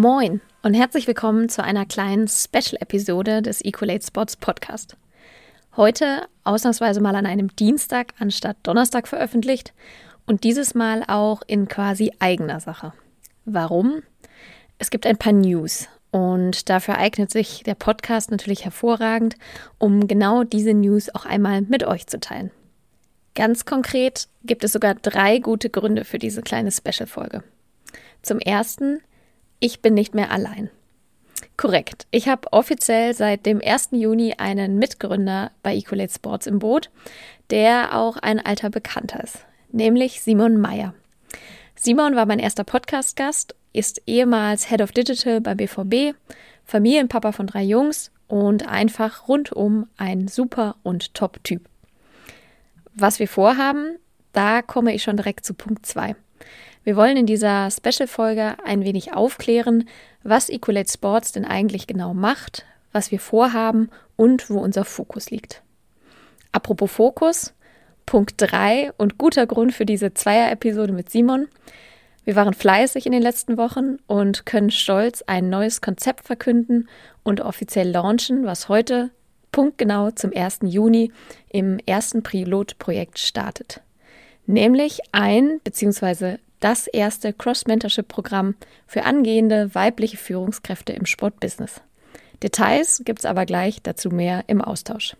[0.00, 4.96] Moin und herzlich willkommen zu einer kleinen Special-Episode des Equalate Sports Podcast.
[5.76, 9.74] Heute ausnahmsweise mal an einem Dienstag anstatt Donnerstag veröffentlicht
[10.24, 12.92] und dieses Mal auch in quasi eigener Sache.
[13.44, 14.04] Warum?
[14.78, 19.34] Es gibt ein paar News und dafür eignet sich der Podcast natürlich hervorragend,
[19.78, 22.52] um genau diese News auch einmal mit euch zu teilen.
[23.34, 27.42] Ganz konkret gibt es sogar drei gute Gründe für diese kleine Special-Folge.
[28.22, 29.00] Zum ersten,
[29.60, 30.70] ich bin nicht mehr allein.
[31.56, 32.06] Korrekt.
[32.10, 33.88] Ich habe offiziell seit dem 1.
[33.92, 36.90] Juni einen Mitgründer bei Ecolate Sports im Boot,
[37.50, 40.94] der auch ein alter Bekannter ist, nämlich Simon Meyer.
[41.74, 46.16] Simon war mein erster Podcast-Gast, ist ehemals Head of Digital bei BVB,
[46.64, 51.68] Familienpapa von drei Jungs und einfach rundum ein super und Top-Typ.
[52.94, 53.98] Was wir vorhaben,
[54.32, 56.14] da komme ich schon direkt zu Punkt 2.
[56.84, 59.88] Wir wollen in dieser Special-Folge ein wenig aufklären,
[60.22, 65.62] was Ecolate Sports denn eigentlich genau macht, was wir vorhaben und wo unser Fokus liegt.
[66.52, 67.54] Apropos Fokus,
[68.06, 71.48] Punkt 3 und guter Grund für diese Zweier-Episode mit Simon.
[72.24, 76.88] Wir waren fleißig in den letzten Wochen und können stolz ein neues Konzept verkünden
[77.22, 79.10] und offiziell launchen, was heute
[79.52, 80.60] punktgenau zum 1.
[80.62, 81.12] Juni
[81.50, 83.82] im ersten Pilotprojekt startet.
[84.46, 88.54] Nämlich ein bzw das erste Cross-Mentorship-Programm
[88.86, 91.80] für angehende weibliche Führungskräfte im Sportbusiness.
[92.42, 95.16] Details gibt es aber gleich dazu mehr im Austausch.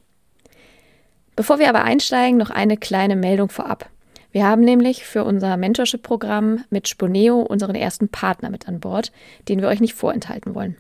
[1.37, 3.89] Bevor wir aber einsteigen, noch eine kleine Meldung vorab.
[4.31, 9.13] Wir haben nämlich für unser Mentorship-Programm mit Sponeo unseren ersten Partner mit an Bord,
[9.49, 10.77] den wir euch nicht vorenthalten wollen.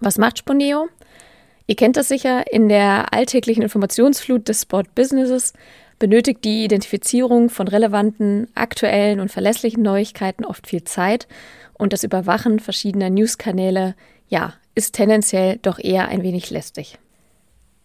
[0.00, 0.88] Was macht Sponeo?
[1.66, 5.54] Ihr kennt das sicher, in der alltäglichen Informationsflut des Sportbusinesses
[6.02, 11.28] benötigt die Identifizierung von relevanten, aktuellen und verlässlichen Neuigkeiten oft viel Zeit
[11.74, 13.94] und das Überwachen verschiedener Newskanäle,
[14.26, 16.98] ja, ist tendenziell doch eher ein wenig lästig.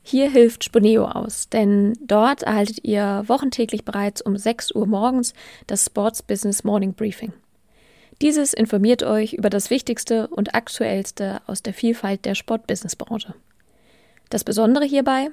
[0.02, 5.36] Hier hilft Sponeo aus, denn dort erhaltet ihr wochentäglich bereits um 6 Uhr morgens
[5.68, 7.34] das Sports Business Morning Briefing.
[8.24, 13.36] Dieses informiert euch über das Wichtigste und Aktuellste aus der Vielfalt der Sportbusinessbranche.
[14.30, 15.30] Das Besondere hierbei,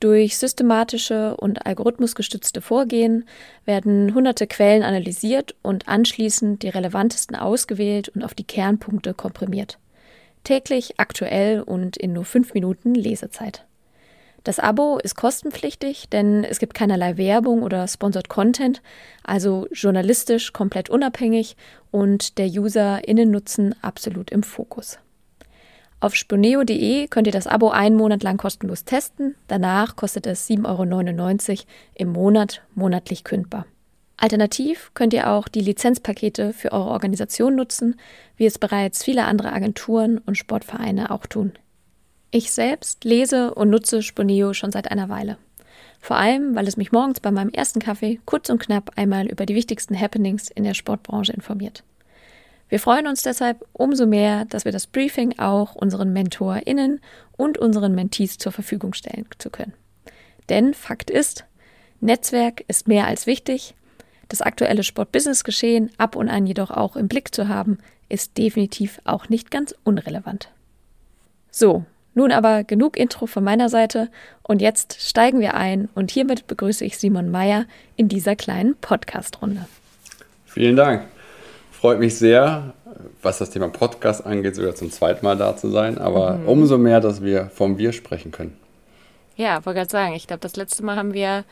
[0.00, 3.24] durch systematische und algorithmusgestützte Vorgehen
[3.64, 9.78] werden hunderte Quellen analysiert und anschließend die relevantesten ausgewählt und auf die Kernpunkte komprimiert.
[10.42, 13.64] Täglich, aktuell und in nur fünf Minuten Lesezeit.
[14.42, 18.82] Das Abo ist kostenpflichtig, denn es gibt keinerlei Werbung oder Sponsored Content,
[19.22, 21.56] also journalistisch komplett unabhängig
[21.92, 24.98] und der User-Innennutzen absolut im Fokus.
[26.02, 29.36] Auf sponeo.de könnt ihr das Abo einen Monat lang kostenlos testen.
[29.46, 33.66] Danach kostet es 7,99 Euro im Monat, monatlich kündbar.
[34.16, 38.00] Alternativ könnt ihr auch die Lizenzpakete für eure Organisation nutzen,
[38.36, 41.52] wie es bereits viele andere Agenturen und Sportvereine auch tun.
[42.32, 45.38] Ich selbst lese und nutze Sponeo schon seit einer Weile.
[46.00, 49.46] Vor allem, weil es mich morgens bei meinem ersten Kaffee kurz und knapp einmal über
[49.46, 51.84] die wichtigsten Happenings in der Sportbranche informiert.
[52.72, 57.02] Wir freuen uns deshalb umso mehr, dass wir das Briefing auch unseren MentorInnen
[57.36, 59.74] und unseren Mentees zur Verfügung stellen zu können.
[60.48, 61.44] Denn Fakt ist,
[62.00, 63.74] Netzwerk ist mehr als wichtig.
[64.30, 67.76] Das aktuelle Sport-Business-Geschehen ab und an jedoch auch im Blick zu haben,
[68.08, 70.48] ist definitiv auch nicht ganz unrelevant.
[71.50, 71.84] So,
[72.14, 74.08] nun aber genug Intro von meiner Seite
[74.42, 77.66] und jetzt steigen wir ein und hiermit begrüße ich Simon Meyer
[77.96, 79.66] in dieser kleinen Podcast-Runde.
[80.46, 81.02] Vielen Dank
[81.82, 82.74] freut mich sehr,
[83.22, 85.98] was das Thema Podcast angeht, sogar zum zweiten Mal da zu sein.
[85.98, 86.48] Aber mhm.
[86.48, 88.56] umso mehr, dass wir vom Wir sprechen können.
[89.36, 91.44] Ja, wollte gerade sagen, ich glaube, das letzte Mal haben wir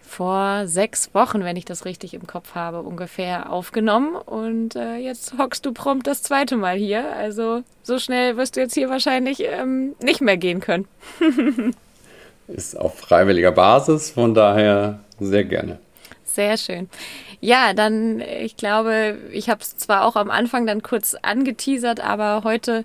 [0.00, 4.16] vor sechs Wochen, wenn ich das richtig im Kopf habe, ungefähr aufgenommen.
[4.16, 7.14] Und äh, jetzt hockst du prompt das zweite Mal hier.
[7.14, 10.88] Also so schnell wirst du jetzt hier wahrscheinlich ähm, nicht mehr gehen können.
[12.48, 15.80] Ist auf freiwilliger Basis, von daher sehr gerne.
[16.34, 16.88] Sehr schön.
[17.40, 22.42] Ja, dann, ich glaube, ich habe es zwar auch am Anfang dann kurz angeteasert, aber
[22.42, 22.84] heute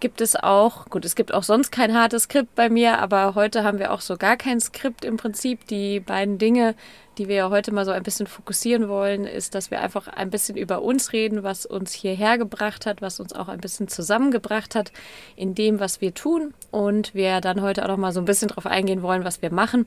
[0.00, 3.62] gibt es auch, gut, es gibt auch sonst kein hartes Skript bei mir, aber heute
[3.62, 5.68] haben wir auch so gar kein Skript im Prinzip.
[5.68, 6.74] Die beiden Dinge,
[7.20, 10.56] die wir heute mal so ein bisschen fokussieren wollen, ist, dass wir einfach ein bisschen
[10.56, 14.90] über uns reden, was uns hierher gebracht hat, was uns auch ein bisschen zusammengebracht hat
[15.36, 16.54] in dem, was wir tun.
[16.70, 19.52] Und wir dann heute auch noch mal so ein bisschen darauf eingehen wollen, was wir
[19.52, 19.84] machen.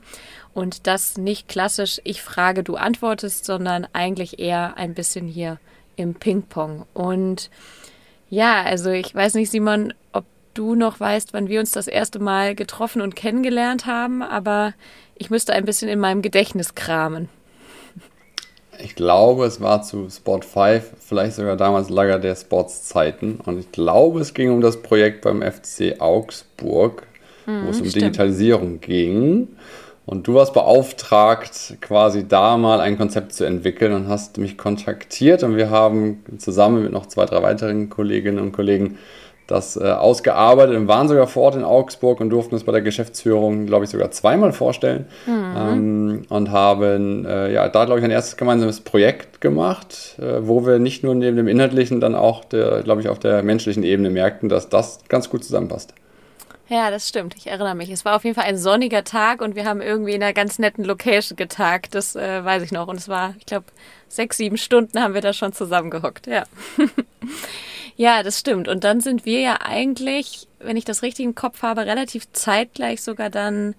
[0.53, 5.57] Und das nicht klassisch, ich frage, du antwortest, sondern eigentlich eher ein bisschen hier
[5.95, 6.86] im Ping-Pong.
[6.94, 7.50] Und
[8.29, 12.19] ja, also ich weiß nicht, Simon, ob du noch weißt, wann wir uns das erste
[12.19, 14.73] Mal getroffen und kennengelernt haben, aber
[15.15, 17.29] ich müsste ein bisschen in meinem Gedächtnis kramen.
[18.79, 23.39] Ich glaube, es war zu Sport 5, vielleicht sogar damals Lager der Sports-Zeiten.
[23.45, 27.03] Und ich glaube, es ging um das Projekt beim FC Augsburg,
[27.45, 28.05] mhm, wo es um stimmt.
[28.05, 29.50] Digitalisierung ging.
[30.05, 35.44] Und du warst beauftragt, quasi da mal ein Konzept zu entwickeln und hast mich kontaktiert.
[35.44, 38.97] Und wir haben zusammen mit noch zwei, drei weiteren Kolleginnen und Kollegen
[39.53, 42.81] das äh, ausgearbeitet und waren sogar vor Ort in Augsburg und durften es bei der
[42.81, 45.55] Geschäftsführung, glaube ich, sogar zweimal vorstellen mhm.
[45.55, 50.65] ähm, und haben äh, ja, da, glaube ich, ein erstes gemeinsames Projekt gemacht, äh, wo
[50.65, 54.50] wir nicht nur neben dem Inhaltlichen dann auch, glaube ich, auf der menschlichen Ebene merkten,
[54.50, 55.94] dass das ganz gut zusammenpasst.
[56.69, 57.35] Ja, das stimmt.
[57.35, 57.89] Ich erinnere mich.
[57.89, 60.59] Es war auf jeden Fall ein sonniger Tag und wir haben irgendwie in einer ganz
[60.59, 61.94] netten Location getagt.
[61.94, 62.88] Das äh, weiß ich noch.
[62.88, 63.65] Und es war, ich glaube,
[64.07, 66.27] sechs, sieben Stunden haben wir da schon zusammengehockt.
[66.27, 66.45] Ja.
[67.95, 68.67] Ja, das stimmt.
[68.67, 73.01] Und dann sind wir ja eigentlich, wenn ich das richtig im Kopf habe, relativ zeitgleich
[73.01, 73.75] sogar dann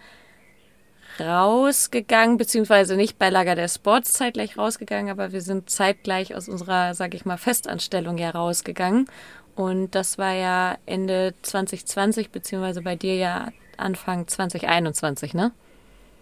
[1.21, 6.95] rausgegangen, beziehungsweise nicht bei Lager der Sports zeitgleich rausgegangen, aber wir sind zeitgleich aus unserer,
[6.95, 9.07] sag ich mal, Festanstellung ja rausgegangen.
[9.55, 15.53] Und das war ja Ende 2020, beziehungsweise bei dir ja Anfang 2021, ne?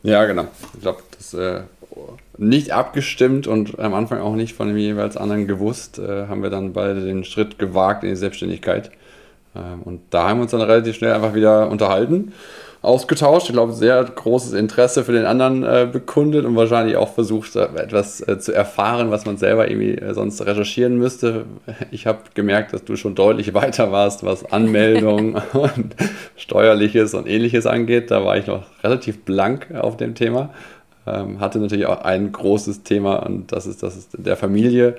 [0.02, 0.46] Ja, genau.
[0.74, 1.62] Ich glaube, das äh,
[2.38, 6.50] nicht abgestimmt und am Anfang auch nicht von dem jeweils anderen gewusst, äh, haben wir
[6.50, 8.90] dann beide den Schritt gewagt in die Selbstständigkeit.
[9.54, 12.32] Ähm, und da haben wir uns dann relativ schnell einfach wieder unterhalten
[12.82, 13.46] ausgetauscht.
[13.46, 18.26] Ich glaube, sehr großes Interesse für den anderen äh, bekundet und wahrscheinlich auch versucht, etwas
[18.26, 21.44] äh, zu erfahren, was man selber irgendwie äh, sonst recherchieren müsste.
[21.90, 25.94] Ich habe gemerkt, dass du schon deutlich weiter warst, was Anmeldung und
[26.36, 28.10] Steuerliches und ähnliches angeht.
[28.10, 30.50] Da war ich noch relativ blank auf dem Thema.
[31.06, 34.96] Ähm, hatte natürlich auch ein großes Thema und das ist das ist der Familie.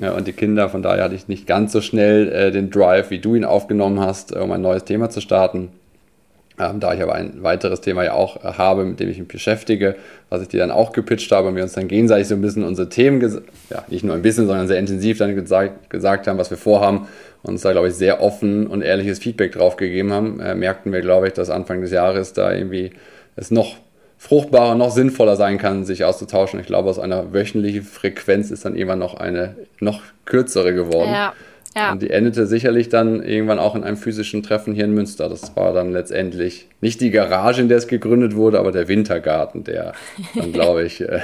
[0.00, 3.10] Ja, und die Kinder, von daher hatte ich nicht ganz so schnell äh, den Drive,
[3.10, 5.70] wie du ihn aufgenommen hast, um ein neues Thema zu starten.
[6.62, 9.28] Ähm, da ich aber ein weiteres Thema ja auch äh, habe, mit dem ich mich
[9.28, 9.96] beschäftige,
[10.28, 12.64] was ich dir dann auch gepitcht habe und wir uns dann gegenseitig so ein bisschen
[12.64, 13.20] unsere Themen,
[13.70, 17.08] ja, nicht nur ein bisschen, sondern sehr intensiv dann gesagt, gesagt haben, was wir vorhaben
[17.42, 20.92] und uns da, glaube ich, sehr offen und ehrliches Feedback drauf gegeben haben, äh, merkten
[20.92, 22.92] wir, glaube ich, dass Anfang des Jahres da irgendwie
[23.34, 23.76] es noch
[24.18, 26.60] fruchtbarer, noch sinnvoller sein kann, sich auszutauschen.
[26.60, 31.10] Ich glaube, aus einer wöchentlichen Frequenz ist dann irgendwann noch eine noch kürzere geworden.
[31.10, 31.32] Ja.
[31.74, 31.92] Ja.
[31.92, 35.28] Und die endete sicherlich dann irgendwann auch in einem physischen Treffen hier in Münster.
[35.28, 39.64] Das war dann letztendlich nicht die Garage, in der es gegründet wurde, aber der Wintergarten,
[39.64, 39.94] der
[40.34, 41.20] dann, glaube ich, äh,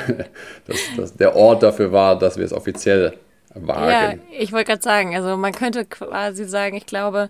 [0.66, 3.14] das, das der Ort dafür war, dass wir es offiziell
[3.54, 3.90] wagen.
[3.90, 7.28] Ja, ich wollte gerade sagen, also man könnte quasi sagen, ich glaube,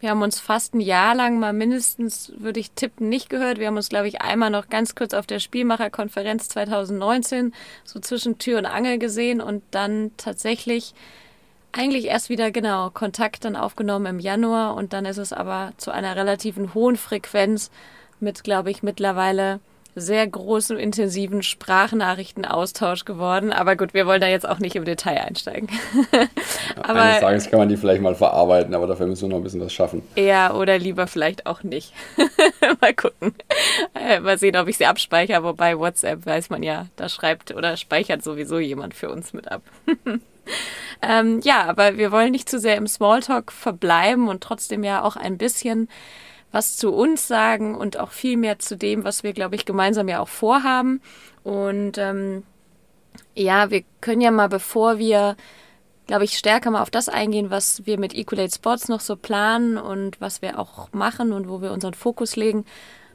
[0.00, 3.58] wir haben uns fast ein Jahr lang mal mindestens, würde ich tippen, nicht gehört.
[3.58, 7.52] Wir haben uns, glaube ich, einmal noch ganz kurz auf der Spielmacherkonferenz 2019
[7.84, 10.94] so zwischen Tür und Angel gesehen und dann tatsächlich
[11.72, 15.90] eigentlich erst wieder genau Kontakt dann aufgenommen im Januar und dann ist es aber zu
[15.90, 17.70] einer relativen hohen Frequenz
[18.20, 19.60] mit, glaube ich, mittlerweile
[20.00, 23.52] sehr großen, intensiven Sprachnachrichtenaustausch geworden.
[23.52, 25.68] Aber gut, wir wollen da jetzt auch nicht im Detail einsteigen.
[26.82, 29.42] aber, Eines Tages kann man die vielleicht mal verarbeiten, aber dafür müssen wir noch ein
[29.42, 30.02] bisschen was schaffen.
[30.16, 31.92] Ja, oder lieber vielleicht auch nicht.
[32.80, 33.34] mal gucken.
[33.94, 35.42] Äh, mal sehen, ob ich sie abspeichere.
[35.42, 39.62] Wobei WhatsApp weiß man ja, da schreibt oder speichert sowieso jemand für uns mit ab.
[41.02, 45.16] ähm, ja, aber wir wollen nicht zu sehr im Smalltalk verbleiben und trotzdem ja auch
[45.16, 45.88] ein bisschen
[46.50, 50.08] was zu uns sagen und auch viel mehr zu dem, was wir, glaube ich, gemeinsam
[50.08, 51.02] ja auch vorhaben.
[51.44, 52.42] Und ähm,
[53.34, 55.36] ja, wir können ja mal, bevor wir,
[56.06, 59.76] glaube ich, stärker mal auf das eingehen, was wir mit Equalate Sports noch so planen
[59.76, 62.64] und was wir auch machen und wo wir unseren Fokus legen,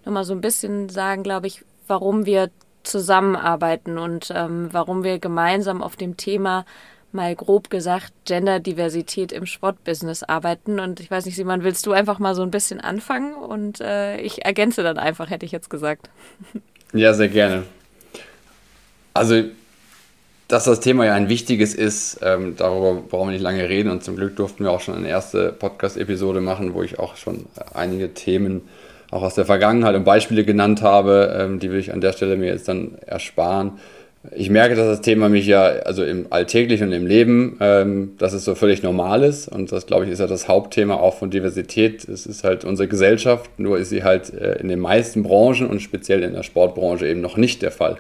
[0.06, 2.52] nochmal so ein bisschen sagen, glaube ich, warum wir
[2.84, 6.66] zusammenarbeiten und ähm, warum wir gemeinsam auf dem Thema
[7.14, 10.80] mal grob gesagt Genderdiversität im Sportbusiness arbeiten.
[10.80, 13.34] Und ich weiß nicht, Simon, willst du einfach mal so ein bisschen anfangen?
[13.34, 16.10] Und äh, ich ergänze dann einfach, hätte ich jetzt gesagt.
[16.96, 17.64] Ja, sehr gerne.
[19.16, 19.46] Also,
[20.48, 23.90] dass das Thema ja ein wichtiges ist, ähm, darüber brauchen wir nicht lange reden.
[23.90, 27.48] Und zum Glück durften wir auch schon eine erste Podcast-Episode machen, wo ich auch schon
[27.74, 28.62] einige Themen
[29.10, 31.36] auch aus der Vergangenheit und Beispiele genannt habe.
[31.40, 33.80] Ähm, die will ich an der Stelle mir jetzt dann ersparen
[34.32, 38.32] ich merke, dass das Thema mich ja, also im Alltäglichen und im Leben, ähm, dass
[38.32, 39.50] es so völlig normal ist.
[39.50, 42.08] Und das, glaube ich, ist ja das Hauptthema auch von Diversität.
[42.08, 45.82] Es ist halt unsere Gesellschaft, nur ist sie halt äh, in den meisten Branchen und
[45.82, 47.98] speziell in der Sportbranche eben noch nicht der Fall.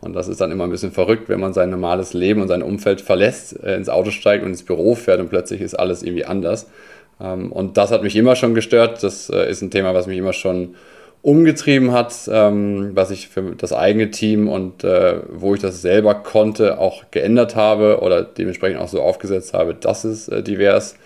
[0.00, 2.62] Und das ist dann immer ein bisschen verrückt, wenn man sein normales Leben und sein
[2.62, 6.24] Umfeld verlässt, äh, ins Auto steigt und ins Büro fährt und plötzlich ist alles irgendwie
[6.24, 6.70] anders.
[7.20, 9.02] Ähm, und das hat mich immer schon gestört.
[9.02, 10.74] Das äh, ist ein Thema, was mich immer schon
[11.26, 16.14] umgetrieben hat, ähm, was ich für das eigene Team und äh, wo ich das selber
[16.14, 20.98] konnte, auch geändert habe oder dementsprechend auch so aufgesetzt habe, dass es äh, divers ist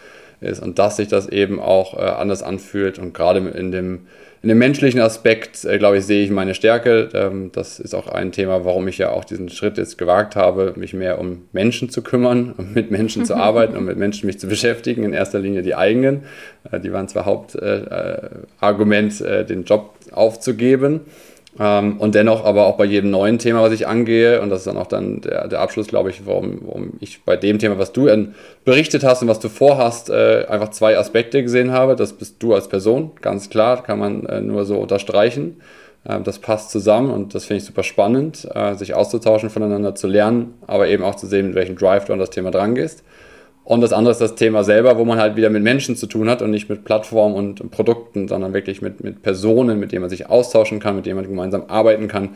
[0.62, 4.06] und dass sich das eben auch äh, anders anfühlt und gerade in dem
[4.42, 7.10] in dem menschlichen Aspekt, äh, glaube ich, sehe ich meine Stärke.
[7.12, 10.72] Ähm, das ist auch ein Thema, warum ich ja auch diesen Schritt jetzt gewagt habe,
[10.76, 14.38] mich mehr um Menschen zu kümmern, um mit Menschen zu arbeiten und mit Menschen mich
[14.38, 15.04] zu beschäftigen.
[15.04, 16.22] In erster Linie die eigenen.
[16.70, 21.00] Äh, die waren zwar Hauptargument, äh, äh, den Job aufzugeben.
[21.58, 24.66] Ähm, und dennoch aber auch bei jedem neuen Thema, was ich angehe, und das ist
[24.66, 27.92] dann auch dann der, der Abschluss, glaube ich, warum, warum ich bei dem Thema, was
[27.92, 28.08] du
[28.64, 31.96] berichtet hast und was du vorhast, äh, einfach zwei Aspekte gesehen habe.
[31.96, 35.56] Das bist du als Person, ganz klar, kann man äh, nur so unterstreichen.
[36.04, 40.06] Äh, das passt zusammen und das finde ich super spannend, äh, sich auszutauschen, voneinander zu
[40.06, 43.02] lernen, aber eben auch zu sehen, mit welchem Drive du an das Thema drangehst.
[43.70, 46.28] Und das andere ist das Thema selber, wo man halt wieder mit Menschen zu tun
[46.28, 50.10] hat und nicht mit Plattformen und Produkten, sondern wirklich mit, mit Personen, mit denen man
[50.10, 52.30] sich austauschen kann, mit denen man gemeinsam arbeiten kann,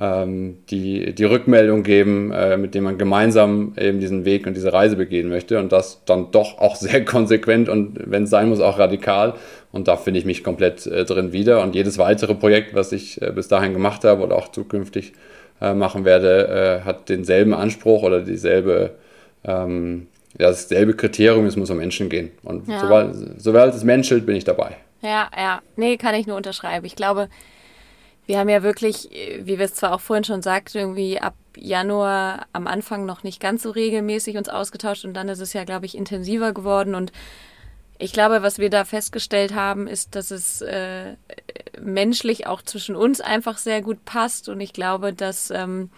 [0.00, 4.72] ähm, die die Rückmeldung geben, äh, mit denen man gemeinsam eben diesen Weg und diese
[4.72, 8.58] Reise begehen möchte und das dann doch auch sehr konsequent und wenn es sein muss,
[8.58, 9.34] auch radikal.
[9.70, 11.62] Und da finde ich mich komplett äh, drin wieder.
[11.62, 15.12] Und jedes weitere Projekt, was ich äh, bis dahin gemacht habe oder auch zukünftig
[15.60, 18.90] äh, machen werde, äh, hat denselben Anspruch oder dieselbe
[19.44, 20.08] ähm,
[20.40, 22.30] ja, dasselbe Kriterium, es muss um Menschen gehen.
[22.42, 22.80] Und ja.
[22.80, 24.76] sobald, sobald es menschelt, bin ich dabei.
[25.02, 25.60] Ja, ja.
[25.76, 26.84] Nee, kann ich nur unterschreiben.
[26.86, 27.28] Ich glaube,
[28.26, 32.46] wir haben ja wirklich, wie wir es zwar auch vorhin schon sagten, irgendwie ab Januar
[32.52, 35.86] am Anfang noch nicht ganz so regelmäßig uns ausgetauscht und dann ist es ja, glaube
[35.86, 37.12] ich, intensiver geworden und
[37.98, 41.16] ich glaube, was wir da festgestellt haben, ist, dass es äh,
[41.78, 45.90] menschlich auch zwischen uns einfach sehr gut passt und ich glaube, dass ähm,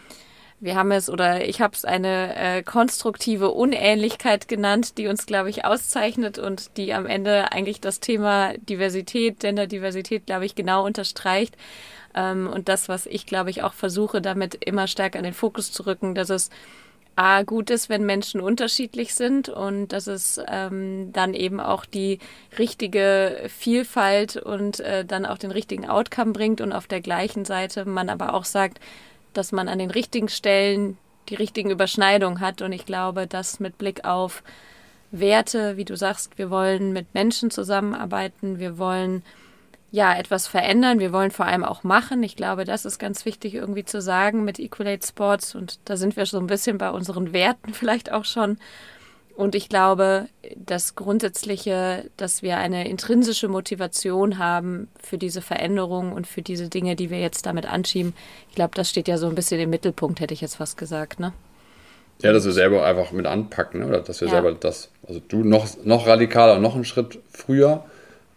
[0.62, 5.50] wir haben es oder ich habe es eine äh, konstruktive Unähnlichkeit genannt, die uns, glaube
[5.50, 11.56] ich, auszeichnet und die am Ende eigentlich das Thema Diversität, Genderdiversität, glaube ich, genau unterstreicht.
[12.14, 15.72] Ähm, und das, was ich, glaube ich, auch versuche, damit immer stärker in den Fokus
[15.72, 16.48] zu rücken, dass es
[17.16, 22.20] A, gut ist, wenn Menschen unterschiedlich sind und dass es ähm, dann eben auch die
[22.56, 27.84] richtige Vielfalt und äh, dann auch den richtigen Outcome bringt und auf der gleichen Seite
[27.84, 28.80] man aber auch sagt,
[29.32, 30.98] dass man an den richtigen Stellen
[31.28, 32.62] die richtigen Überschneidungen hat.
[32.62, 34.42] Und ich glaube, dass mit Blick auf
[35.10, 39.22] Werte, wie du sagst, wir wollen mit Menschen zusammenarbeiten, wir wollen
[39.90, 42.22] ja etwas verändern, wir wollen vor allem auch machen.
[42.22, 46.16] Ich glaube, das ist ganz wichtig irgendwie zu sagen mit Equalate Sports und da sind
[46.16, 48.58] wir so ein bisschen bei unseren Werten vielleicht auch schon.
[49.34, 56.26] Und ich glaube, das Grundsätzliche, dass wir eine intrinsische Motivation haben für diese Veränderung und
[56.26, 58.14] für diese Dinge, die wir jetzt damit anschieben,
[58.50, 61.18] ich glaube, das steht ja so ein bisschen im Mittelpunkt, hätte ich jetzt fast gesagt,
[61.18, 61.32] ne?
[62.20, 63.86] Ja, dass wir selber einfach mit anpacken, ne?
[63.86, 64.34] oder dass wir ja.
[64.34, 67.84] selber das, also du noch, noch radikaler, noch einen Schritt früher,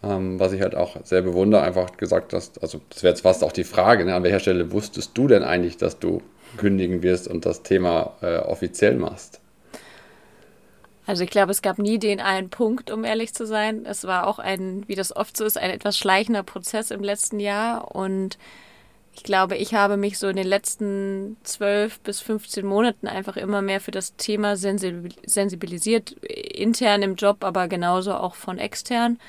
[0.01, 3.43] ähm, was ich halt auch sehr bewundere, einfach gesagt hast, also das wäre jetzt fast
[3.43, 4.15] auch die Frage, ne?
[4.15, 6.23] an welcher Stelle wusstest du denn eigentlich, dass du
[6.57, 9.39] kündigen wirst und das Thema äh, offiziell machst?
[11.05, 13.85] Also ich glaube, es gab nie den einen Punkt, um ehrlich zu sein.
[13.85, 17.39] Es war auch ein, wie das oft so ist, ein etwas schleichender Prozess im letzten
[17.39, 17.95] Jahr.
[17.95, 18.39] Und
[19.15, 23.61] ich glaube, ich habe mich so in den letzten zwölf bis 15 Monaten einfach immer
[23.61, 29.19] mehr für das Thema sensibilisiert, intern im Job, aber genauso auch von extern.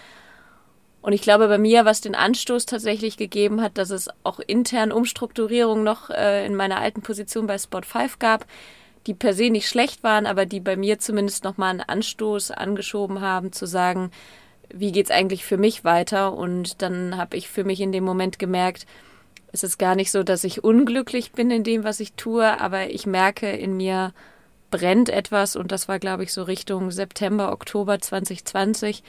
[1.02, 4.90] Und ich glaube, bei mir, was den Anstoß tatsächlich gegeben hat, dass es auch intern
[4.90, 8.45] Umstrukturierungen noch äh, in meiner alten Position bei Spot 5 gab,
[9.06, 13.20] die per se nicht schlecht waren, aber die bei mir zumindest nochmal einen Anstoß angeschoben
[13.20, 14.10] haben, zu sagen,
[14.72, 16.32] wie geht's eigentlich für mich weiter?
[16.32, 18.86] Und dann habe ich für mich in dem Moment gemerkt,
[19.52, 22.90] es ist gar nicht so, dass ich unglücklich bin in dem, was ich tue, aber
[22.90, 24.12] ich merke, in mir
[24.70, 29.02] brennt etwas und das war, glaube ich, so Richtung September, Oktober 2020,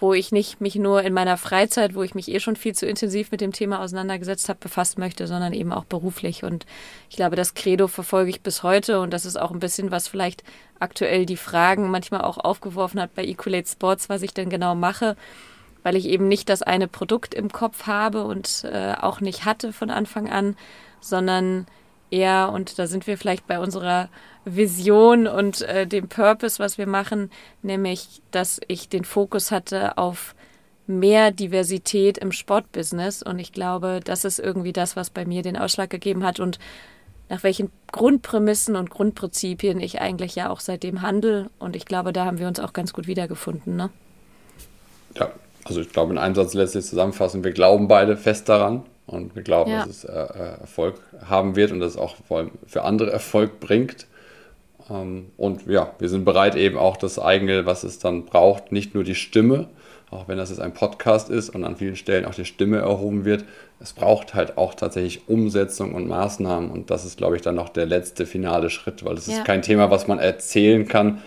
[0.00, 2.86] wo ich nicht mich nur in meiner Freizeit, wo ich mich eh schon viel zu
[2.86, 6.42] intensiv mit dem Thema auseinandergesetzt habe, befassen möchte, sondern eben auch beruflich.
[6.42, 6.64] Und
[7.10, 10.08] ich glaube, das Credo verfolge ich bis heute und das ist auch ein bisschen, was
[10.08, 10.42] vielleicht
[10.78, 15.16] aktuell die Fragen manchmal auch aufgeworfen hat bei Equalate Sports, was ich denn genau mache,
[15.82, 19.74] weil ich eben nicht das eine Produkt im Kopf habe und äh, auch nicht hatte
[19.74, 20.56] von Anfang an,
[21.00, 21.66] sondern
[22.10, 24.08] eher, und da sind wir vielleicht bei unserer
[24.44, 27.30] Vision und äh, dem Purpose, was wir machen,
[27.62, 30.34] nämlich, dass ich den Fokus hatte auf
[30.86, 33.22] mehr Diversität im Sportbusiness.
[33.22, 36.58] Und ich glaube, das ist irgendwie das, was bei mir den Ausschlag gegeben hat und
[37.28, 41.48] nach welchen Grundprämissen und Grundprinzipien ich eigentlich ja auch seitdem handle.
[41.60, 43.76] Und ich glaube, da haben wir uns auch ganz gut wiedergefunden.
[43.76, 43.90] Ne?
[45.16, 45.30] Ja,
[45.64, 49.36] also ich glaube, in einem Satz lässt sich zusammenfassen, wir glauben beide fest daran und
[49.36, 49.86] wir glauben, ja.
[49.86, 53.12] dass es äh, äh Erfolg haben wird und dass es auch vor allem für andere
[53.12, 54.08] Erfolg bringt.
[54.90, 58.94] Ähm, und ja, wir sind bereit, eben auch das eigene, was es dann braucht, nicht
[58.94, 59.68] nur die Stimme,
[60.10, 63.24] auch wenn das jetzt ein Podcast ist und an vielen Stellen auch die Stimme erhoben
[63.24, 63.44] wird.
[63.78, 66.70] Es braucht halt auch tatsächlich Umsetzung und Maßnahmen.
[66.70, 69.38] Und das ist, glaube ich, dann noch der letzte finale Schritt, weil es ja.
[69.38, 71.20] ist kein Thema, was man erzählen kann,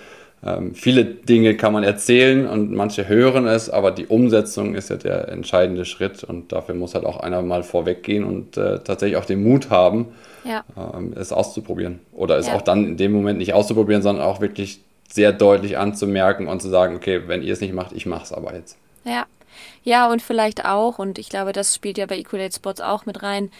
[0.45, 4.97] ähm, viele Dinge kann man erzählen und manche hören es, aber die Umsetzung ist ja
[4.97, 9.25] der entscheidende Schritt und dafür muss halt auch einer mal vorweggehen und äh, tatsächlich auch
[9.25, 10.07] den Mut haben,
[10.43, 10.63] ja.
[10.75, 11.99] ähm, es auszuprobieren.
[12.11, 12.55] Oder es ja.
[12.55, 16.69] auch dann in dem Moment nicht auszuprobieren, sondern auch wirklich sehr deutlich anzumerken und zu
[16.69, 18.77] sagen, okay, wenn ihr es nicht macht, ich mache es aber jetzt.
[19.05, 19.25] Ja.
[19.83, 23.21] Ja, und vielleicht auch, und ich glaube, das spielt ja bei Equalate Sports auch mit
[23.21, 23.51] rein,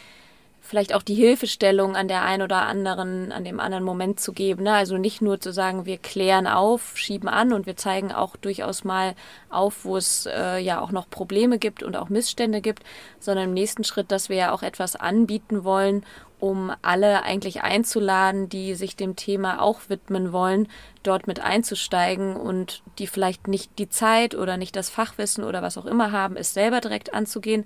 [0.64, 4.64] vielleicht auch die Hilfestellung an der einen oder anderen, an dem anderen Moment zu geben.
[4.64, 4.74] Ne?
[4.74, 8.86] Also nicht nur zu sagen, wir klären auf, schieben an und wir zeigen auch durchaus
[8.86, 9.14] mal
[9.50, 12.84] auf, wo es äh, ja auch noch Probleme gibt und auch Missstände gibt,
[13.20, 16.06] sondern im nächsten Schritt, dass wir ja auch etwas anbieten wollen,
[16.44, 20.68] um alle eigentlich einzuladen, die sich dem Thema auch widmen wollen,
[21.02, 25.78] dort mit einzusteigen und die vielleicht nicht die Zeit oder nicht das Fachwissen oder was
[25.78, 27.64] auch immer haben, es selber direkt anzugehen,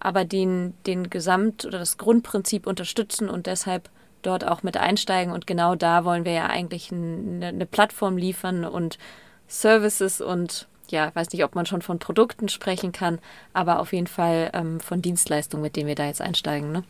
[0.00, 3.90] aber den, den Gesamt- oder das Grundprinzip unterstützen und deshalb
[4.22, 5.30] dort auch mit einsteigen.
[5.30, 8.96] Und genau da wollen wir ja eigentlich eine, eine Plattform liefern und
[9.48, 13.18] Services und ja, weiß nicht, ob man schon von Produkten sprechen kann,
[13.52, 16.72] aber auf jeden Fall ähm, von Dienstleistungen, mit denen wir da jetzt einsteigen.
[16.72, 16.84] Ne?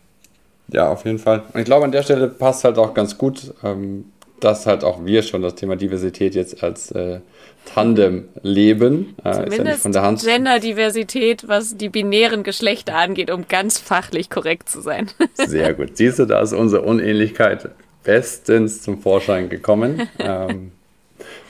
[0.68, 1.42] Ja, auf jeden Fall.
[1.52, 4.06] Und ich glaube, an der Stelle passt halt auch ganz gut, ähm,
[4.40, 7.20] dass halt auch wir schon das Thema Diversität jetzt als äh,
[7.64, 9.14] Tandem leben.
[9.24, 15.08] Äh, Zumindest ja Genderdiversität, was die binären Geschlechter angeht, um ganz fachlich korrekt zu sein.
[15.34, 15.96] Sehr gut.
[15.96, 17.70] Siehst du, da ist unsere Unähnlichkeit
[18.02, 20.08] bestens zum Vorschein gekommen.
[20.18, 20.72] ähm,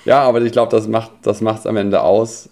[0.04, 2.48] ja, aber ich glaube, das macht es das am Ende aus,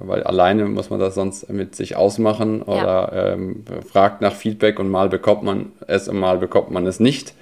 [0.00, 3.32] weil alleine muss man das sonst mit sich ausmachen oder ja.
[3.32, 7.34] ähm, fragt nach Feedback und mal bekommt man es und mal bekommt man es nicht.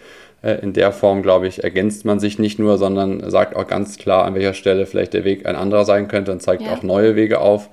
[0.43, 3.99] Äh, in der Form, glaube ich, ergänzt man sich nicht nur, sondern sagt auch ganz
[3.99, 6.73] klar, an welcher Stelle vielleicht der Weg ein anderer sein könnte und zeigt ja.
[6.73, 7.69] auch neue Wege auf.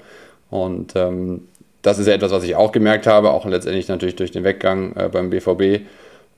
[0.50, 1.48] Und ähm,
[1.81, 4.95] das ist ja etwas, was ich auch gemerkt habe, auch letztendlich natürlich durch den Weggang
[4.95, 5.81] äh, beim BVB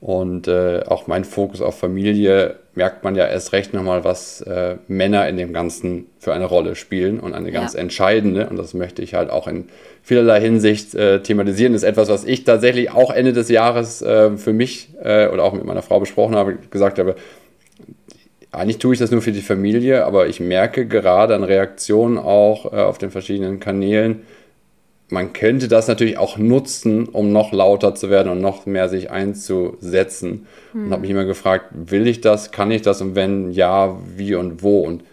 [0.00, 4.76] und äh, auch mein Fokus auf Familie merkt man ja erst recht nochmal, was äh,
[4.86, 7.80] Männer in dem Ganzen für eine Rolle spielen und eine ganz ja.
[7.80, 8.48] entscheidende.
[8.48, 9.68] Und das möchte ich halt auch in
[10.02, 11.72] vielerlei Hinsicht äh, thematisieren.
[11.72, 15.42] Das ist etwas, was ich tatsächlich auch Ende des Jahres äh, für mich äh, oder
[15.42, 17.16] auch mit meiner Frau besprochen habe, gesagt habe,
[18.52, 22.72] eigentlich tue ich das nur für die Familie, aber ich merke gerade an Reaktionen auch
[22.72, 24.22] äh, auf den verschiedenen Kanälen,
[25.08, 29.10] man könnte das natürlich auch nutzen, um noch lauter zu werden und noch mehr sich
[29.10, 30.46] einzusetzen.
[30.72, 30.86] Hm.
[30.86, 34.34] Und habe mich immer gefragt, will ich das, kann ich das und wenn ja, wie
[34.34, 34.80] und wo?
[34.80, 35.04] Und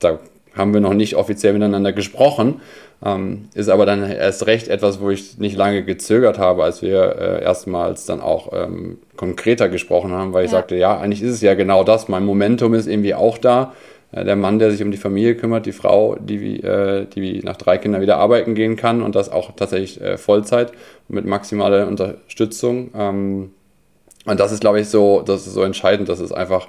[0.00, 0.18] da
[0.54, 2.60] haben wir noch nicht offiziell miteinander gesprochen.
[3.04, 7.16] Ähm, ist aber dann erst recht etwas, wo ich nicht lange gezögert habe, als wir
[7.16, 10.58] äh, erstmals dann auch ähm, konkreter gesprochen haben, weil ich ja.
[10.58, 12.08] sagte, ja, eigentlich ist es ja genau das.
[12.08, 13.72] Mein Momentum ist irgendwie auch da.
[14.12, 17.56] Äh, der Mann, der sich um die Familie kümmert, die Frau, die, äh, die nach
[17.56, 20.72] drei Kindern wieder arbeiten gehen kann und das auch tatsächlich äh, Vollzeit
[21.08, 22.90] mit maximaler Unterstützung.
[22.94, 23.50] Ähm,
[24.24, 26.68] und das ist, glaube ich, so, das ist so entscheidend, dass es einfach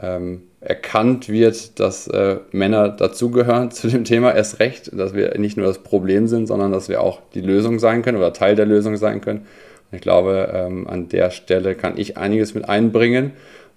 [0.00, 5.56] ähm, erkannt wird, dass äh, Männer dazugehören zu dem Thema, erst recht, dass wir nicht
[5.56, 8.66] nur das Problem sind, sondern dass wir auch die Lösung sein können oder Teil der
[8.66, 9.46] Lösung sein können.
[9.90, 13.32] Und ich glaube, ähm, an der Stelle kann ich einiges mit einbringen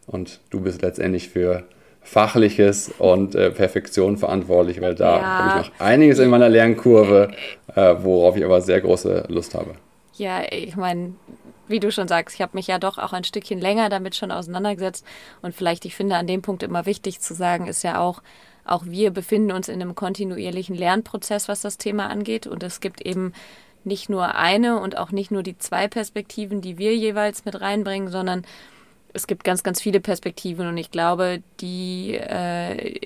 [0.08, 1.64] und du bist letztendlich für
[2.02, 5.24] Fachliches und äh, Perfektion verantwortlich, weil da ja.
[5.24, 7.32] habe ich noch einiges in meiner Lernkurve,
[7.76, 9.76] äh, worauf ich aber sehr große Lust habe.
[10.16, 11.14] Ja, ich meine,
[11.68, 14.32] wie du schon sagst, ich habe mich ja doch auch ein Stückchen länger damit schon
[14.32, 15.06] auseinandergesetzt
[15.42, 18.22] und vielleicht, ich finde, an dem Punkt immer wichtig zu sagen, ist ja auch,
[18.66, 23.02] auch wir befinden uns in einem kontinuierlichen Lernprozess, was das Thema angeht und es gibt
[23.02, 23.34] eben
[23.84, 28.10] nicht nur eine und auch nicht nur die zwei Perspektiven, die wir jeweils mit reinbringen,
[28.10, 28.44] sondern
[29.14, 33.00] es gibt ganz, ganz viele Perspektiven und ich glaube, die, äh,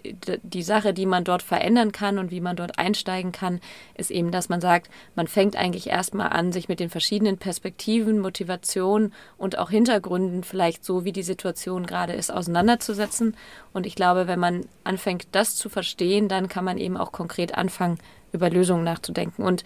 [0.43, 3.59] die Sache, die man dort verändern kann und wie man dort einsteigen kann,
[3.95, 8.19] ist eben, dass man sagt, man fängt eigentlich erstmal an, sich mit den verschiedenen Perspektiven,
[8.19, 13.35] Motivationen und auch Hintergründen vielleicht so, wie die Situation gerade ist, auseinanderzusetzen.
[13.73, 17.55] Und ich glaube, wenn man anfängt, das zu verstehen, dann kann man eben auch konkret
[17.55, 17.97] anfangen,
[18.31, 19.43] über Lösungen nachzudenken.
[19.43, 19.63] Und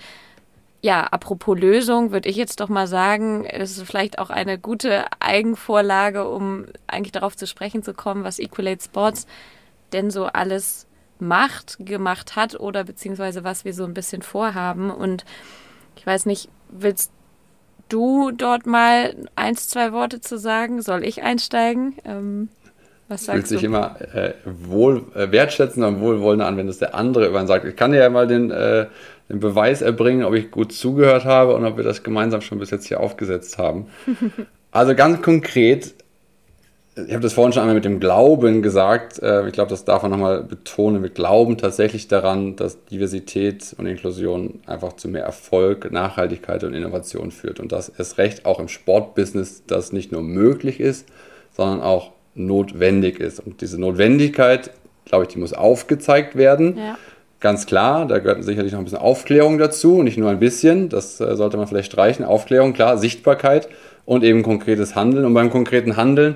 [0.81, 5.05] ja, apropos Lösung, würde ich jetzt doch mal sagen, es ist vielleicht auch eine gute
[5.19, 9.27] Eigenvorlage, um eigentlich darauf zu sprechen zu kommen, was Equalate Sports
[9.91, 10.87] denn so alles
[11.19, 14.89] macht, gemacht hat oder beziehungsweise was wir so ein bisschen vorhaben.
[14.89, 15.25] Und
[15.97, 17.11] ich weiß nicht, willst
[17.89, 20.81] du dort mal eins, zwei Worte zu sagen?
[20.81, 21.95] Soll ich einsteigen?
[22.05, 22.49] Ähm,
[23.09, 26.95] was sagst Fühlt sich immer äh, wohl äh, wertschätzen und wohlwollender an, wenn das der
[26.95, 27.65] andere über sagt.
[27.65, 28.85] Ich kann dir ja mal den äh,
[29.29, 32.71] den Beweis erbringen, ob ich gut zugehört habe und ob wir das gemeinsam schon bis
[32.71, 33.87] jetzt hier aufgesetzt haben.
[34.71, 35.95] Also ganz konkret,
[36.95, 40.03] ich habe das vorhin schon einmal mit dem Glauben gesagt, äh, ich glaube, das darf
[40.03, 45.91] man nochmal betonen, wir glauben tatsächlich daran, dass Diversität und Inklusion einfach zu mehr Erfolg,
[45.91, 50.79] Nachhaltigkeit und Innovation führt und dass es recht auch im Sportbusiness das nicht nur möglich
[50.79, 51.07] ist,
[51.49, 53.39] sondern auch notwendig ist.
[53.39, 54.69] Und diese Notwendigkeit
[55.09, 56.77] glaube ich, die muss aufgezeigt werden.
[56.77, 56.97] Ja.
[57.39, 61.21] Ganz klar, da gehört sicherlich noch ein bisschen Aufklärung dazu, nicht nur ein bisschen, das
[61.21, 62.25] äh, sollte man vielleicht streichen.
[62.25, 63.69] Aufklärung, klar, Sichtbarkeit
[64.05, 65.23] und eben konkretes Handeln.
[65.23, 66.35] Und beim konkreten Handeln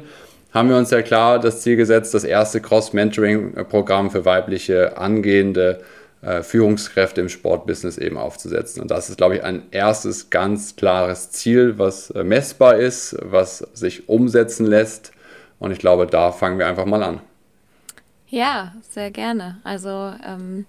[0.53, 5.81] haben wir uns ja klar das Ziel gesetzt, das erste Cross-Mentoring-Programm für weibliche angehende
[6.21, 8.81] äh, Führungskräfte im Sportbusiness eben aufzusetzen.
[8.81, 13.57] Und das ist, glaube ich, ein erstes ganz klares Ziel, was äh, messbar ist, was
[13.73, 15.11] sich umsetzen lässt.
[15.59, 17.19] Und ich glaube, da fangen wir einfach mal an.
[18.27, 19.57] Ja, sehr gerne.
[19.63, 20.65] Also ähm,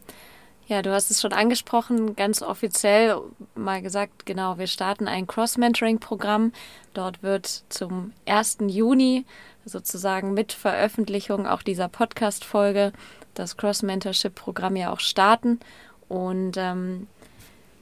[0.66, 3.20] ja, du hast es schon angesprochen, ganz offiziell
[3.54, 6.52] mal gesagt, genau, wir starten ein Cross-Mentoring-Programm.
[6.94, 8.58] Dort wird zum 1.
[8.68, 9.26] Juni
[9.66, 12.92] sozusagen mit Veröffentlichung auch dieser Podcast-Folge
[13.34, 15.60] das Cross-Mentorship-Programm ja auch starten.
[16.08, 17.08] Und ähm,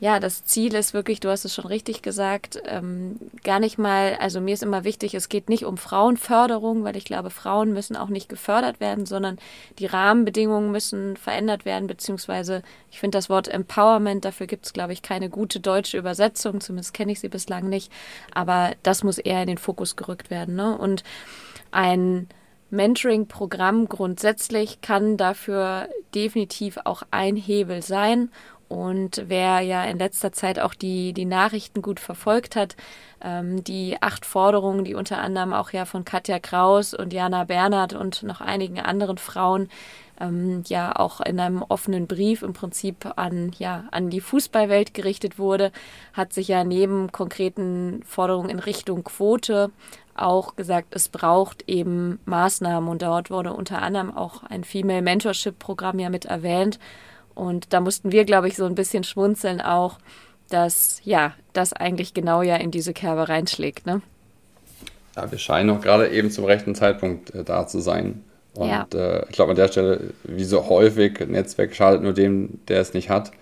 [0.02, 4.16] ja, das Ziel ist wirklich, du hast es schon richtig gesagt, ähm, gar nicht mal,
[4.18, 7.94] also mir ist immer wichtig, es geht nicht um Frauenförderung, weil ich glaube, Frauen müssen
[7.94, 9.38] auch nicht gefördert werden, sondern
[9.78, 14.92] die Rahmenbedingungen müssen verändert werden, beziehungsweise ich finde das Wort Empowerment, dafür gibt es, glaube
[14.92, 17.92] ich, keine gute deutsche Übersetzung, zumindest kenne ich sie bislang nicht,
[18.34, 20.56] aber das muss eher in den Fokus gerückt werden.
[20.56, 20.76] Ne?
[20.76, 21.04] Und
[21.70, 22.26] ein
[22.70, 28.30] Mentoring-Programm grundsätzlich kann dafür definitiv auch ein Hebel sein.
[28.72, 32.74] Und wer ja in letzter Zeit auch die, die Nachrichten gut verfolgt hat,
[33.22, 37.92] ähm, die acht Forderungen, die unter anderem auch ja von Katja Kraus und Jana Bernhard
[37.92, 39.68] und noch einigen anderen Frauen
[40.18, 45.38] ähm, ja auch in einem offenen Brief im Prinzip an, ja, an die Fußballwelt gerichtet
[45.38, 45.70] wurde,
[46.14, 49.70] hat sich ja neben konkreten Forderungen in Richtung Quote
[50.14, 52.88] auch gesagt, es braucht eben Maßnahmen.
[52.88, 56.78] Und dort wurde unter anderem auch ein Female Mentorship Programm ja mit erwähnt
[57.34, 59.98] und da mussten wir, glaube ich, so ein bisschen schmunzeln auch,
[60.48, 64.02] dass ja, das eigentlich genau ja in diese Kerbe reinschlägt, ne?
[65.16, 68.24] Ja, wir scheinen auch gerade eben zum rechten Zeitpunkt äh, da zu sein.
[68.54, 68.86] Und ja.
[68.94, 72.94] äh, ich glaube an der Stelle, wie so häufig, Netzwerk schadet nur dem, der es
[72.94, 73.32] nicht hat.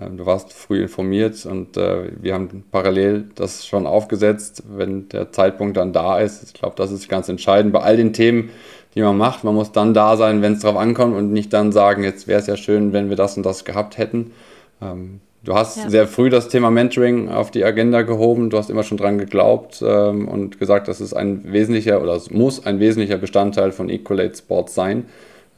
[0.00, 5.32] Ähm, du warst früh informiert und äh, wir haben parallel das schon aufgesetzt, wenn der
[5.32, 6.42] Zeitpunkt dann da ist.
[6.44, 8.50] Ich glaube, das ist ganz entscheidend bei all den Themen,
[8.96, 9.44] die man macht.
[9.44, 12.40] Man muss dann da sein, wenn es drauf ankommt und nicht dann sagen, jetzt wäre
[12.40, 14.32] es ja schön, wenn wir das und das gehabt hätten.
[14.82, 15.90] Ähm, du hast ja.
[15.90, 18.48] sehr früh das Thema Mentoring auf die Agenda gehoben.
[18.48, 22.30] Du hast immer schon dran geglaubt ähm, und gesagt, dass es ein wesentlicher oder es
[22.30, 25.04] muss ein wesentlicher Bestandteil von Equalate Sports sein.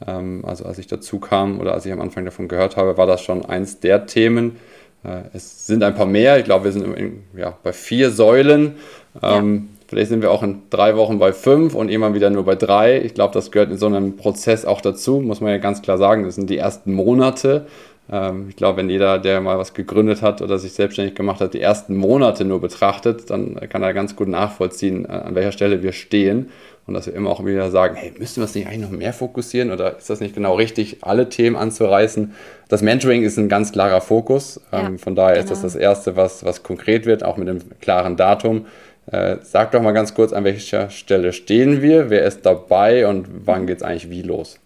[0.05, 3.07] Ähm, also als ich dazu kam oder als ich am Anfang davon gehört habe, war
[3.07, 4.57] das schon eins der Themen.
[5.05, 6.37] Äh, es sind ein paar mehr.
[6.39, 8.75] Ich glaube, wir sind in, ja, bei vier Säulen.
[9.23, 9.78] Ähm, ja.
[9.89, 13.01] Vielleicht sind wir auch in drei Wochen bei fünf und irgendwann wieder nur bei drei.
[13.01, 15.97] Ich glaube, das gehört in so einem Prozess auch dazu, muss man ja ganz klar
[15.97, 16.25] sagen.
[16.25, 17.65] Das sind die ersten Monate.
[18.11, 21.55] Ähm, ich glaube, wenn jeder, der mal was gegründet hat oder sich selbstständig gemacht hat,
[21.55, 25.81] die ersten Monate nur betrachtet, dann kann er ganz gut nachvollziehen, äh, an welcher Stelle
[25.81, 26.51] wir stehen
[26.85, 29.13] und dass wir immer auch wieder sagen, hey, müssen wir uns nicht eigentlich noch mehr
[29.13, 32.33] fokussieren oder ist das nicht genau richtig, alle Themen anzureißen?
[32.67, 34.61] Das Mentoring ist ein ganz klarer Fokus.
[34.71, 35.45] Ja, ähm, von daher genau.
[35.45, 35.73] ist das genau.
[35.73, 38.65] das Erste, was, was konkret wird, auch mit einem klaren Datum.
[39.11, 43.47] Äh, sag doch mal ganz kurz, an welcher Stelle stehen wir, wer ist dabei und
[43.47, 44.59] wann geht es eigentlich wie los?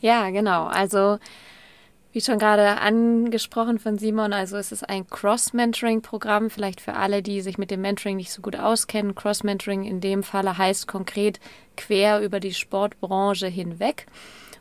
[0.00, 0.66] Ja, genau.
[0.66, 1.18] Also
[2.12, 7.42] wie schon gerade angesprochen von Simon, also es ist ein Cross-Mentoring-Programm, vielleicht für alle, die
[7.42, 9.14] sich mit dem Mentoring nicht so gut auskennen.
[9.14, 11.38] Cross-Mentoring in dem Falle heißt konkret
[11.76, 14.06] quer über die Sportbranche hinweg.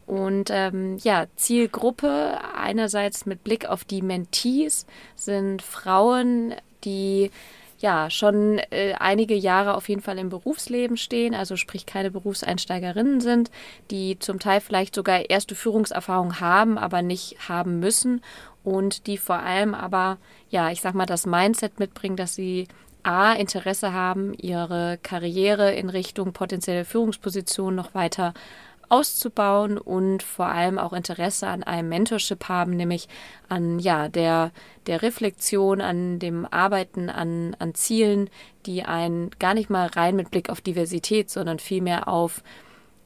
[0.06, 7.32] Und ähm, ja, Zielgruppe einerseits mit Blick auf die Mentees sind Frauen, die
[7.80, 13.22] ja schon äh, einige Jahre auf jeden Fall im Berufsleben stehen, also sprich keine Berufseinsteigerinnen
[13.22, 13.52] sind,
[13.92, 18.22] die zum Teil vielleicht sogar erste Führungserfahrung haben, aber nicht haben müssen
[18.64, 20.18] und die vor allem aber,
[20.50, 22.68] ja, ich sag mal, das Mindset mitbringen, dass sie
[23.04, 28.34] A, Interesse haben, ihre Karriere in Richtung potenzielle Führungsposition noch weiter
[28.90, 33.08] auszubauen und vor allem auch Interesse an einem Mentorship haben, nämlich
[33.50, 34.52] an ja, der,
[34.86, 38.30] der Reflexion, an dem Arbeiten an, an Zielen,
[38.66, 42.44] die einen gar nicht mal rein mit Blick auf Diversität, sondern vielmehr auf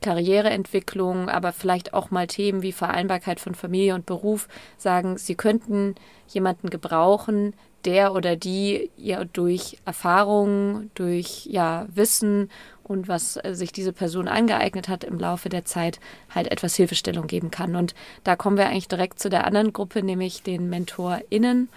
[0.01, 5.95] Karriereentwicklung, aber vielleicht auch mal Themen wie Vereinbarkeit von Familie und Beruf sagen, sie könnten
[6.27, 7.53] jemanden gebrauchen,
[7.85, 12.49] der oder die ja durch Erfahrungen, durch ja Wissen
[12.91, 15.99] und was äh, sich diese Person angeeignet hat im Laufe der Zeit,
[16.29, 17.75] halt etwas Hilfestellung geben kann.
[17.75, 21.69] Und da kommen wir eigentlich direkt zu der anderen Gruppe, nämlich den MentorInnen.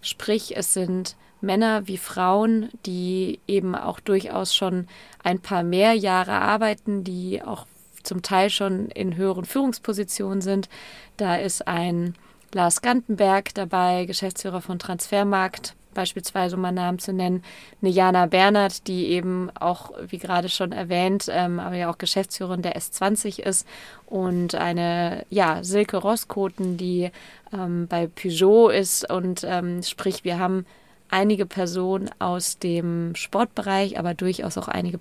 [0.00, 4.86] Sprich, es sind Männer wie Frauen, die eben auch durchaus schon
[5.22, 7.66] ein paar mehr Jahre arbeiten, die auch
[8.02, 10.68] zum Teil schon in höheren Führungspositionen sind.
[11.16, 12.14] Da ist ein
[12.52, 17.42] Lars Gantenberg dabei, Geschäftsführer von Transfermarkt, beispielsweise um mal Namen zu nennen,
[17.80, 22.62] eine Jana Bernhard, die eben auch, wie gerade schon erwähnt, ähm, aber ja auch Geschäftsführerin
[22.62, 23.66] der S20 ist
[24.06, 27.10] und eine, ja, Silke Rosskoten, die
[27.52, 30.66] ähm, bei Peugeot ist und ähm, sprich, wir haben
[31.10, 34.98] einige Personen aus dem Sportbereich, aber durchaus auch einige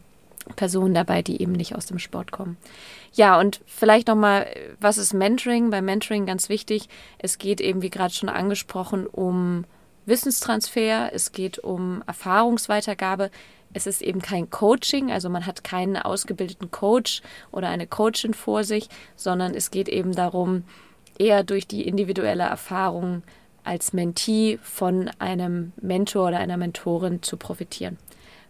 [0.56, 2.58] Personen dabei, die eben nicht aus dem Sport kommen.
[3.14, 4.48] Ja, und vielleicht nochmal,
[4.80, 5.70] was ist Mentoring?
[5.70, 9.66] Bei Mentoring ganz wichtig, es geht eben, wie gerade schon angesprochen, um
[10.12, 13.32] Wissenstransfer, es geht um Erfahrungsweitergabe.
[13.74, 17.22] Es ist eben kein Coaching, also man hat keinen ausgebildeten Coach
[17.52, 20.66] oder eine Coachin vor sich, sondern es geht eben darum,
[21.18, 23.24] eher durch die individuelle Erfahrung
[23.64, 27.98] als Mentee von einem Mentor oder einer Mentorin zu profitieren.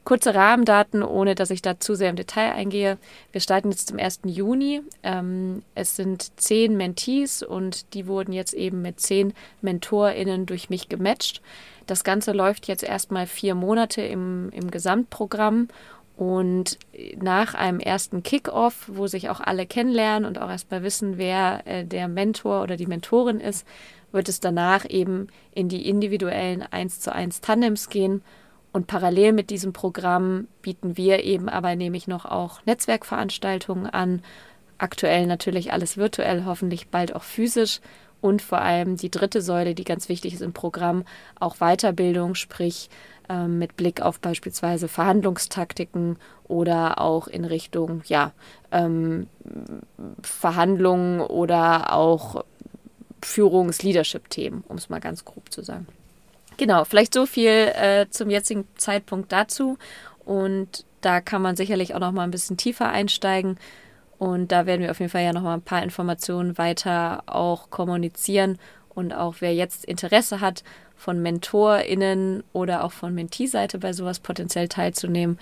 [0.04, 2.98] Kurze Rahmendaten, ohne dass ich da zu sehr im Detail eingehe.
[3.32, 4.22] Wir starten jetzt zum 1.
[4.26, 4.82] Juni.
[5.04, 10.90] Ähm, es sind zehn Mentees und die wurden jetzt eben mit zehn MentorInnen durch mich
[10.90, 11.42] gematcht.
[11.86, 15.68] Das Ganze läuft jetzt erstmal vier Monate im, im Gesamtprogramm
[16.18, 16.80] und
[17.20, 21.86] nach einem ersten Kick-Off, wo sich auch alle kennenlernen und auch erstmal wissen, wer äh,
[21.86, 23.68] der Mentor oder die Mentorin ist,
[24.12, 28.24] wird es danach eben in die individuellen 1 zu 1 Tandems gehen
[28.74, 34.22] und parallel mit diesem Programm bieten wir eben aber nämlich noch auch Netzwerkveranstaltungen an.
[34.78, 37.82] Aktuell natürlich alles virtuell, hoffentlich bald auch physisch.
[38.22, 41.06] Und vor allem die dritte Säule, die ganz wichtig ist im Programm,
[41.40, 42.90] auch Weiterbildung, sprich
[43.28, 48.32] äh, mit Blick auf beispielsweise Verhandlungstaktiken oder auch in Richtung ja,
[48.72, 49.28] ähm,
[50.22, 52.46] Verhandlungen oder auch
[53.24, 55.88] Führungs-Leadership-Themen, um es mal ganz grob zu sagen.
[56.62, 59.80] Genau, vielleicht so viel äh, zum jetzigen Zeitpunkt dazu.
[60.24, 63.58] Und da kann man sicherlich auch noch mal ein bisschen tiefer einsteigen.
[64.20, 67.72] Und da werden wir auf jeden Fall ja noch mal ein paar Informationen weiter auch
[67.72, 68.60] kommunizieren.
[68.90, 70.64] Und auch wer jetzt Interesse hat,
[70.96, 75.40] von MentorInnen oder auch von Mentee-Seite bei sowas potenziell teilzunehmen,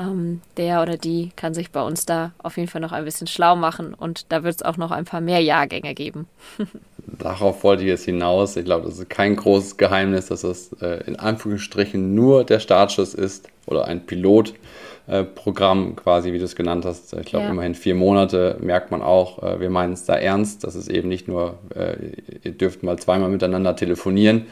[0.00, 3.26] ähm, der oder die kann sich bei uns da auf jeden Fall noch ein bisschen
[3.26, 3.92] schlau machen.
[3.92, 6.28] Und da wird es auch noch ein paar mehr Jahrgänge geben.
[7.06, 8.56] darauf wollte ich jetzt hinaus.
[8.56, 13.14] Ich glaube, das ist kein großes Geheimnis, dass das äh, in Anführungsstrichen nur der Startschuss
[13.14, 17.12] ist oder ein Pilotprogramm äh, quasi, wie du es genannt hast.
[17.14, 17.50] Ich glaube, ja.
[17.50, 20.64] immerhin vier Monate merkt man auch, äh, wir meinen es da ernst.
[20.64, 21.96] Das ist eben nicht nur, äh,
[22.44, 24.46] ihr dürft mal zweimal miteinander telefonieren,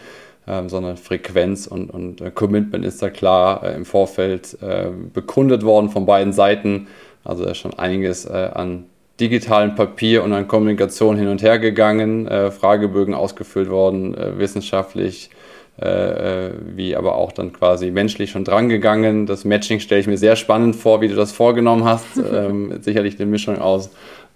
[0.48, 4.58] ähm, sondern Frequenz und, und äh, Commitment ist da klar im Vorfeld
[5.12, 6.88] bekundet worden von beiden Seiten.
[7.24, 8.86] Also da ist schon einiges an
[9.20, 15.30] digitalen Papier und an Kommunikation hin und her gegangen, äh, Fragebögen ausgefüllt worden, äh, wissenschaftlich,
[15.80, 19.26] äh, äh wie aber auch dann quasi menschlich schon drangegangen.
[19.26, 22.06] Das Matching stelle ich mir sehr spannend vor, wie du das vorgenommen hast.
[22.32, 23.90] ähm, sicherlich eine Mischung aus.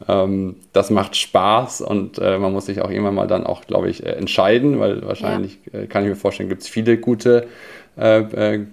[0.06, 3.88] Ähm, das macht Spaß und äh, man muss sich auch irgendwann mal dann auch, glaube
[3.88, 5.86] ich, äh, entscheiden, weil wahrscheinlich, ja.
[5.86, 7.46] kann ich mir vorstellen, gibt es viele gute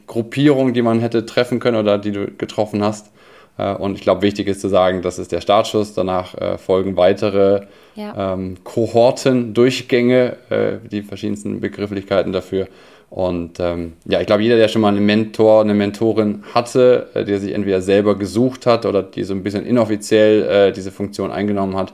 [0.07, 3.11] Gruppierungen, die man hätte treffen können oder die du getroffen hast.
[3.57, 5.93] Äh, und ich glaube, wichtig ist zu sagen, das ist der Startschuss.
[5.93, 7.61] Danach äh, folgen weitere
[7.95, 8.33] ja.
[8.33, 12.67] ähm, Kohorten, Durchgänge, äh, die verschiedensten Begrifflichkeiten dafür.
[13.09, 17.25] Und ähm, ja, ich glaube, jeder, der schon mal einen Mentor, eine Mentorin hatte, äh,
[17.25, 21.31] der sich entweder selber gesucht hat oder die so ein bisschen inoffiziell äh, diese Funktion
[21.31, 21.93] eingenommen hat,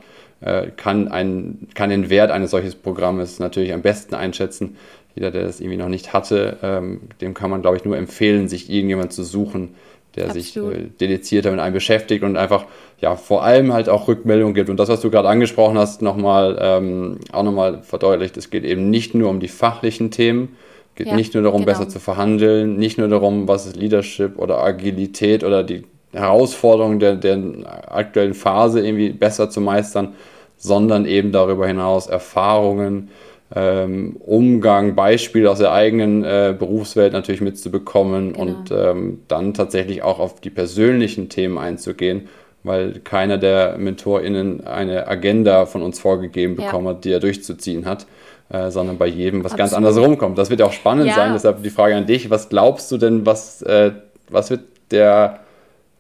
[0.76, 4.78] kann, ein, kann den Wert eines solches Programmes natürlich am besten einschätzen.
[5.16, 8.48] Jeder, der das irgendwie noch nicht hatte, ähm, dem kann man, glaube ich, nur empfehlen,
[8.48, 9.74] sich irgendjemand zu suchen,
[10.18, 10.74] der Absolut.
[10.74, 12.66] sich äh, dedizierter mit einem beschäftigt und einfach
[13.00, 14.70] ja vor allem halt auch Rückmeldungen gibt.
[14.70, 18.90] Und das, was du gerade angesprochen hast, nochmal ähm, auch nochmal verdeutlicht, es geht eben
[18.90, 20.58] nicht nur um die fachlichen Themen,
[20.96, 21.78] geht ja, nicht nur darum, genau.
[21.78, 27.16] besser zu verhandeln, nicht nur darum, was ist Leadership oder Agilität oder die Herausforderungen der,
[27.16, 27.40] der
[27.88, 30.16] aktuellen Phase irgendwie besser zu meistern,
[30.58, 33.10] sondern eben darüber hinaus Erfahrungen,
[33.56, 38.46] ähm, Umgang, Beispiele aus der eigenen äh, Berufswelt natürlich mitzubekommen genau.
[38.46, 42.28] und ähm, dann tatsächlich auch auf die persönlichen Themen einzugehen,
[42.64, 46.94] weil keiner der MentorInnen eine Agenda von uns vorgegeben bekommen ja.
[46.94, 48.06] hat, die er durchzuziehen hat.
[48.50, 49.58] Äh, sondern bei jedem was Absolut.
[49.58, 50.38] ganz anderes rumkommt.
[50.38, 51.16] Das wird ja auch spannend ja.
[51.16, 53.92] sein, deshalb die Frage an dich, was glaubst du denn, was, äh,
[54.30, 55.42] was wird der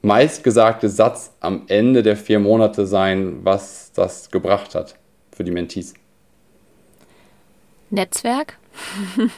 [0.01, 4.95] meistgesagte Satz am Ende der vier Monate sein, was das gebracht hat
[5.35, 5.93] für die Mentees?
[7.89, 8.57] Netzwerk.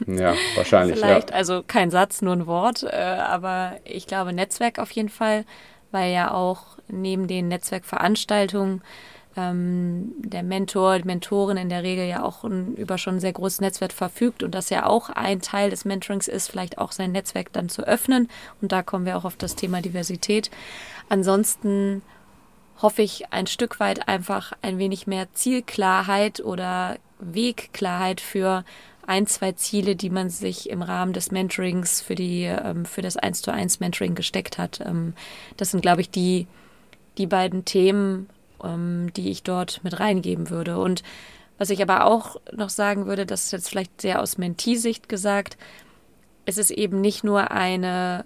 [0.06, 0.98] Ja, wahrscheinlich.
[0.98, 1.36] Vielleicht, ja.
[1.36, 5.46] also kein Satz, nur ein Wort, äh, aber ich glaube Netzwerk auf jeden Fall,
[5.92, 8.82] weil ja auch neben den Netzwerkveranstaltungen
[9.38, 13.34] ähm, der Mentor, die Mentorin in der Regel ja auch ein, über schon ein sehr
[13.34, 17.12] großes Netzwerk verfügt und das ja auch ein Teil des Mentorings ist, vielleicht auch sein
[17.12, 18.30] Netzwerk dann zu öffnen.
[18.62, 20.50] Und da kommen wir auch auf das Thema Diversität.
[21.10, 22.02] Ansonsten
[22.82, 28.64] hoffe ich ein Stück weit einfach ein wenig mehr Zielklarheit oder Wegklarheit für
[29.06, 33.18] ein, zwei Ziele, die man sich im Rahmen des Mentorings für die, ähm, für das
[33.18, 34.82] 1 zu 1 Mentoring gesteckt hat.
[34.82, 35.14] Ähm,
[35.58, 36.48] das sind, glaube ich, die,
[37.18, 38.30] die beiden Themen,
[38.64, 40.78] ähm, die ich dort mit reingeben würde.
[40.78, 41.02] Und
[41.58, 45.58] was ich aber auch noch sagen würde, das ist jetzt vielleicht sehr aus Mentee-Sicht gesagt,
[46.46, 48.26] es ist eben nicht nur eine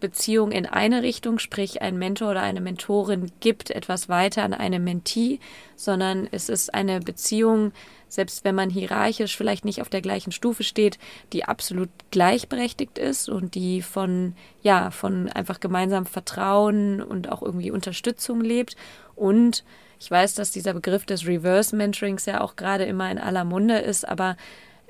[0.00, 4.80] Beziehung in eine Richtung, sprich ein Mentor oder eine Mentorin gibt etwas weiter an eine
[4.80, 5.40] Mentee,
[5.76, 7.72] sondern es ist eine Beziehung,
[8.08, 10.98] selbst wenn man hierarchisch vielleicht nicht auf der gleichen Stufe steht,
[11.32, 17.70] die absolut gleichberechtigt ist und die von, ja, von einfach gemeinsam Vertrauen und auch irgendwie
[17.70, 18.76] Unterstützung lebt.
[19.14, 19.64] Und
[20.00, 23.78] ich weiß, dass dieser Begriff des Reverse Mentorings ja auch gerade immer in aller Munde
[23.78, 24.36] ist, aber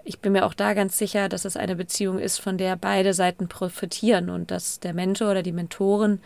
[0.09, 3.13] ich bin mir auch da ganz sicher, dass es eine Beziehung ist, von der beide
[3.13, 6.21] Seiten profitieren und dass der Mentor oder die Mentorin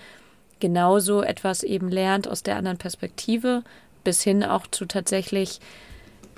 [0.60, 3.64] genauso etwas eben lernt aus der anderen Perspektive,
[4.04, 5.58] bis hin auch zu tatsächlich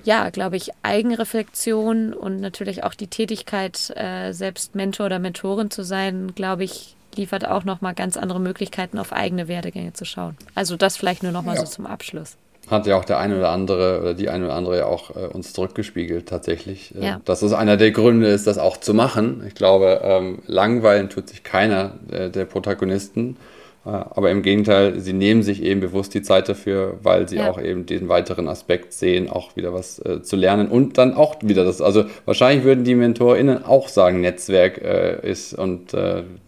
[0.04, 5.83] ja, glaube ich, Eigenreflexion und natürlich auch die Tätigkeit, äh, selbst Mentor oder Mentorin zu
[5.83, 10.37] sein, glaube ich, liefert auch nochmal ganz andere Möglichkeiten, auf eigene Werdegänge zu schauen.
[10.54, 11.61] Also das vielleicht nur nochmal ja.
[11.64, 12.37] so zum Abschluss.
[12.70, 15.27] Hat ja auch der eine oder andere oder die eine oder andere ja auch äh,
[15.27, 17.20] uns zurückgespiegelt tatsächlich, äh, ja.
[17.24, 19.44] dass es einer der Gründe ist, das auch zu machen.
[19.46, 23.37] Ich glaube, ähm, langweilen tut sich keiner äh, der Protagonisten.
[23.85, 27.50] Äh, aber im Gegenteil, sie nehmen sich eben bewusst die Zeit dafür, weil sie ja.
[27.50, 31.37] auch eben den weiteren Aspekt sehen, auch wieder was äh, zu lernen und dann auch
[31.42, 31.83] wieder das.
[31.83, 35.88] Also wahrscheinlich würden die MentorInnen auch sagen, Netzwerk äh, ist und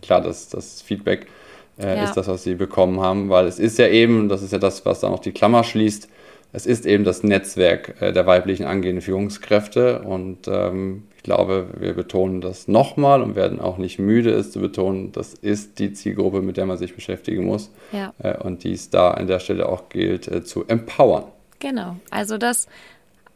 [0.03, 1.27] klar, das, das Feedback
[1.79, 2.05] äh, ja.
[2.05, 4.85] ist das, was sie bekommen haben, weil es ist ja eben, das ist ja das,
[4.85, 6.09] was dann auch die Klammer schließt,
[6.53, 12.41] es ist eben das Netzwerk äh, der weiblichen angehenden Führungskräfte und ähm, glaube, wir betonen
[12.41, 16.57] das nochmal und werden auch nicht müde, es zu betonen, das ist die Zielgruppe, mit
[16.57, 17.71] der man sich beschäftigen muss.
[17.93, 18.15] Ja.
[18.19, 21.25] Äh, und die es da an der Stelle auch gilt äh, zu empowern.
[21.59, 22.69] Genau, also das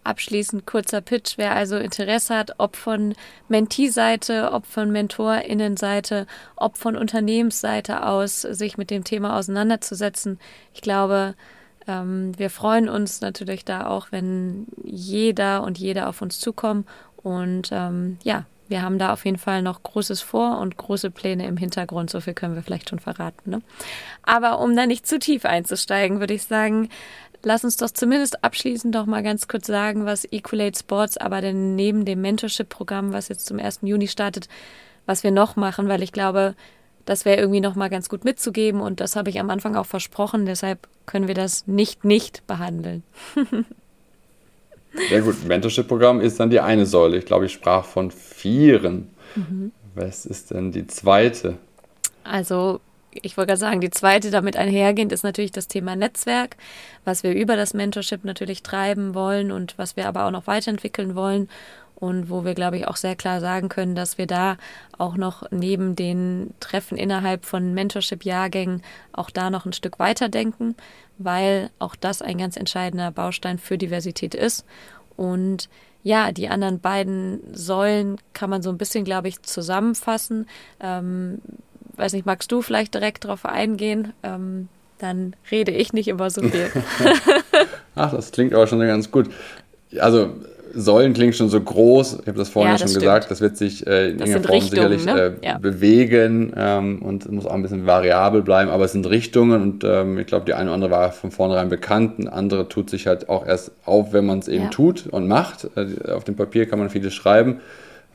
[0.05, 3.15] abschließend kurzer Pitch, wer also Interesse hat, ob von
[3.49, 10.39] Mentee-Seite, ob von MentorInnen-Seite, ob von Unternehmensseite aus, sich mit dem Thema auseinanderzusetzen.
[10.73, 11.35] Ich glaube,
[11.87, 16.87] ähm, wir freuen uns natürlich da auch, wenn jeder und jede auf uns zukommen
[17.23, 21.45] und ähm, ja, wir haben da auf jeden Fall noch Großes vor und große Pläne
[21.47, 22.09] im Hintergrund.
[22.09, 23.51] So viel können wir vielleicht schon verraten.
[23.51, 23.63] Ne?
[24.23, 26.89] Aber um da nicht zu tief einzusteigen, würde ich sagen,
[27.43, 31.75] lass uns doch zumindest abschließend doch mal ganz kurz sagen, was Equalate Sports aber denn
[31.75, 33.81] neben dem Mentorship-Programm, was jetzt zum 1.
[33.83, 34.49] Juni startet,
[35.07, 36.55] was wir noch machen, weil ich glaube,
[37.05, 39.87] das wäre irgendwie noch mal ganz gut mitzugeben und das habe ich am Anfang auch
[39.87, 40.47] versprochen.
[40.47, 43.03] Deshalb können wir das nicht nicht behandeln.
[45.09, 47.17] Ja gut, Mentorship-Programm ist dann die eine Säule.
[47.17, 49.09] Ich glaube, ich sprach von vieren.
[49.37, 49.73] Mhm.
[49.95, 51.59] Was ist denn die zweite?
[52.25, 52.81] Also
[53.13, 56.57] ich wollte gerade sagen, die zweite damit einhergehend ist natürlich das Thema Netzwerk,
[57.05, 61.15] was wir über das Mentorship natürlich treiben wollen und was wir aber auch noch weiterentwickeln
[61.15, 61.49] wollen
[61.97, 64.57] und wo wir, glaube ich, auch sehr klar sagen können, dass wir da
[64.97, 70.75] auch noch neben den Treffen innerhalb von Mentorship-Jahrgängen auch da noch ein Stück weiterdenken,
[71.19, 74.65] weil auch das ein ganz entscheidender Baustein für Diversität ist.
[75.17, 75.69] Und
[76.03, 80.49] ja, die anderen beiden Säulen kann man so ein bisschen, glaube ich, zusammenfassen.
[80.81, 81.43] Ähm,
[82.01, 84.13] weiß nicht, magst du vielleicht direkt darauf eingehen?
[84.23, 86.71] Ähm, dann rede ich nicht immer so viel.
[87.95, 89.31] Ach, das klingt aber schon ganz gut.
[89.99, 90.31] Also
[90.73, 92.21] Säulen klingt schon so groß.
[92.23, 93.03] Ich habe das vorhin ja, das schon stimmt.
[93.03, 93.31] gesagt.
[93.31, 95.39] Das wird sich äh, in das irgendeiner Form Richtungen, sicherlich ne?
[95.43, 95.59] äh, ja.
[95.59, 98.71] bewegen ähm, und muss auch ein bisschen variabel bleiben.
[98.71, 101.69] Aber es sind Richtungen und ähm, ich glaube, die eine oder andere war von vornherein
[101.69, 102.19] bekannt.
[102.19, 104.71] Eine andere tut sich halt auch erst auf, wenn man es eben ja.
[104.71, 105.69] tut und macht.
[105.77, 107.61] Äh, auf dem Papier kann man vieles schreiben.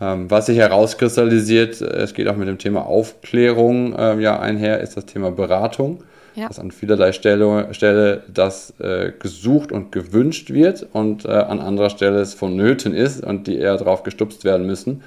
[0.02, 4.82] Ähm, was sich herauskristallisiert, äh, es geht auch mit dem Thema Aufklärung äh, ja einher,
[4.82, 6.04] ist das Thema Beratung
[6.36, 6.48] ja.
[6.48, 11.90] dass an vielerlei Stelle, Stelle das äh, gesucht und gewünscht wird und äh, an anderer
[11.90, 15.04] Stelle es vonnöten ist und die eher darauf gestupst werden müssen.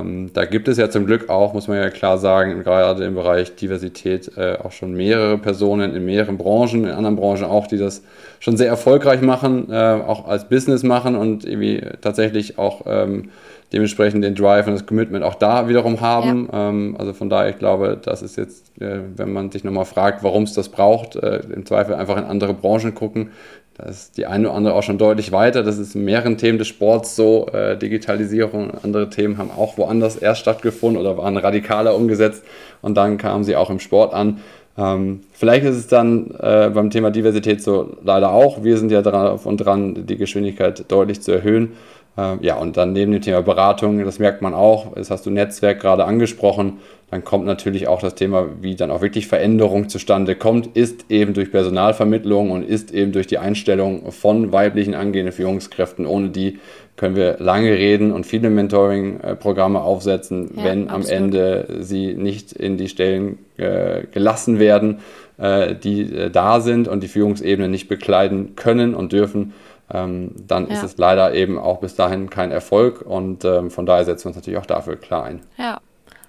[0.00, 3.14] Ähm, da gibt es ja zum Glück auch, muss man ja klar sagen, gerade im
[3.14, 7.78] Bereich Diversität äh, auch schon mehrere Personen in mehreren Branchen, in anderen Branchen auch, die
[7.78, 8.02] das
[8.40, 13.30] schon sehr erfolgreich machen, äh, auch als Business machen und irgendwie tatsächlich auch ähm,
[13.72, 16.48] dementsprechend den Drive und das Commitment auch da wiederum haben.
[16.52, 16.68] Ja.
[16.68, 20.22] Ähm, also von daher, ich glaube, das ist jetzt, äh, wenn man sich nochmal fragt,
[20.22, 23.30] warum es das braucht, äh, im Zweifel einfach in andere Branchen gucken.
[23.78, 25.62] Da ist die eine oder andere auch schon deutlich weiter.
[25.62, 27.46] Das ist in mehreren Themen des Sports so.
[27.48, 32.44] Äh, Digitalisierung und andere Themen haben auch woanders erst stattgefunden oder waren radikaler umgesetzt
[32.82, 34.40] und dann kamen sie auch im Sport an.
[34.76, 38.62] Ähm, vielleicht ist es dann äh, beim Thema Diversität so leider auch.
[38.62, 41.72] Wir sind ja drauf und dran, die Geschwindigkeit deutlich zu erhöhen.
[42.16, 45.30] Äh, ja, und dann neben dem Thema Beratung, das merkt man auch, das hast du
[45.30, 46.78] Netzwerk gerade angesprochen,
[47.12, 51.34] dann kommt natürlich auch das Thema, wie dann auch wirklich Veränderung zustande kommt, ist eben
[51.34, 56.06] durch Personalvermittlung und ist eben durch die Einstellung von weiblichen angehenden Führungskräften.
[56.06, 56.58] Ohne die
[56.96, 61.12] können wir lange reden und viele Mentoring-Programme aufsetzen, ja, wenn absolut.
[61.12, 65.00] am Ende sie nicht in die Stellen äh, gelassen werden,
[65.36, 69.52] äh, die äh, da sind und die Führungsebene nicht bekleiden können und dürfen.
[69.92, 70.76] Ähm, dann ja.
[70.76, 74.28] ist es leider eben auch bis dahin kein Erfolg und ähm, von daher setzen wir
[74.28, 75.42] uns natürlich auch dafür klar ein.
[75.58, 75.78] Ja,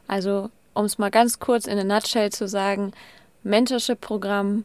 [0.10, 2.92] also um es mal ganz kurz in a nutshell zu sagen,
[3.44, 4.64] Mentorship-Programm,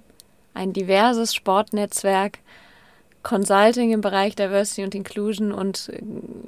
[0.54, 2.38] ein diverses Sportnetzwerk,
[3.24, 6.00] Consulting im Bereich Diversity und Inclusion und äh,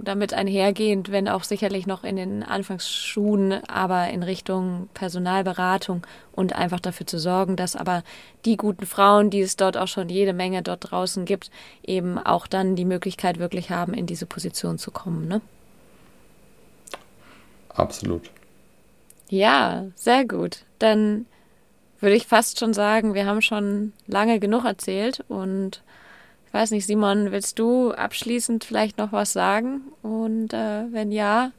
[0.03, 6.81] damit einhergehend, wenn auch sicherlich noch in den Anfangsschuhen, aber in Richtung Personalberatung und einfach
[6.81, 8.03] dafür zu sorgen, dass aber
[8.45, 11.51] die guten Frauen, die es dort auch schon jede Menge dort draußen gibt,
[11.85, 15.29] eben auch dann die Möglichkeit wirklich haben, in diese Position zu kommen.
[15.29, 15.41] Ne?
[17.69, 18.31] Absolut.
[19.31, 20.59] Ja, sehr gut.
[20.79, 21.27] Dann
[22.01, 25.83] würde ich fast schon sagen, wir haben schon lange genug erzählt und
[26.47, 29.83] ich weiß nicht, Simon, willst du abschließend vielleicht noch was sagen?
[30.03, 31.53] Und äh, wenn ja,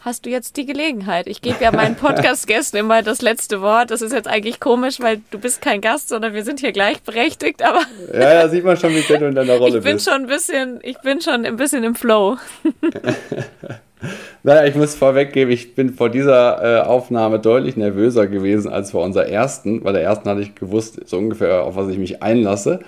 [0.00, 1.26] hast du jetzt die Gelegenheit.
[1.26, 3.90] Ich gebe ja meinen Podcast-Gästen immer das letzte Wort.
[3.90, 7.62] Das ist jetzt eigentlich komisch, weil du bist kein Gast, sondern wir sind hier gleichberechtigt,
[7.62, 7.82] aber.
[8.12, 10.08] Ja, ja, sieht man schon, wie du in deiner Rolle ich bin bist.
[10.08, 12.36] Schon ein bisschen, ich bin schon ein bisschen im Flow.
[14.42, 19.04] naja, ich muss vorweggeben, ich bin vor dieser äh, Aufnahme deutlich nervöser gewesen als vor
[19.04, 19.82] unserer ersten.
[19.82, 22.80] Bei der ersten hatte ich gewusst, so ungefähr, auf was ich mich einlasse.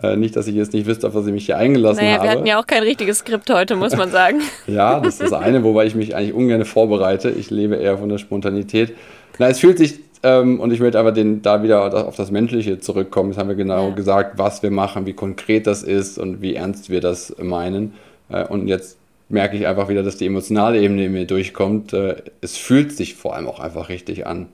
[0.00, 2.24] Äh, nicht, dass ich jetzt nicht wüsste, auf was ich mich hier eingelassen naja, habe.
[2.24, 4.40] Wir hatten ja auch kein richtiges Skript heute, muss man sagen.
[4.66, 7.30] ja, das ist das eine, wobei ich mich eigentlich ungern vorbereite.
[7.30, 8.94] Ich lebe eher von der Spontanität.
[9.38, 12.78] Na, es fühlt sich, ähm, und ich möchte aber den, da wieder auf das Menschliche
[12.78, 13.30] zurückkommen.
[13.30, 13.94] Jetzt haben wir genau ja.
[13.94, 17.94] gesagt, was wir machen, wie konkret das ist und wie ernst wir das meinen.
[18.30, 18.99] Äh, und jetzt
[19.30, 21.92] merke ich einfach wieder, dass die emotionale Ebene in mir durchkommt.
[21.92, 24.48] Äh, es fühlt sich vor allem auch einfach richtig an.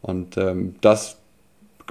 [0.00, 1.18] Und ähm, das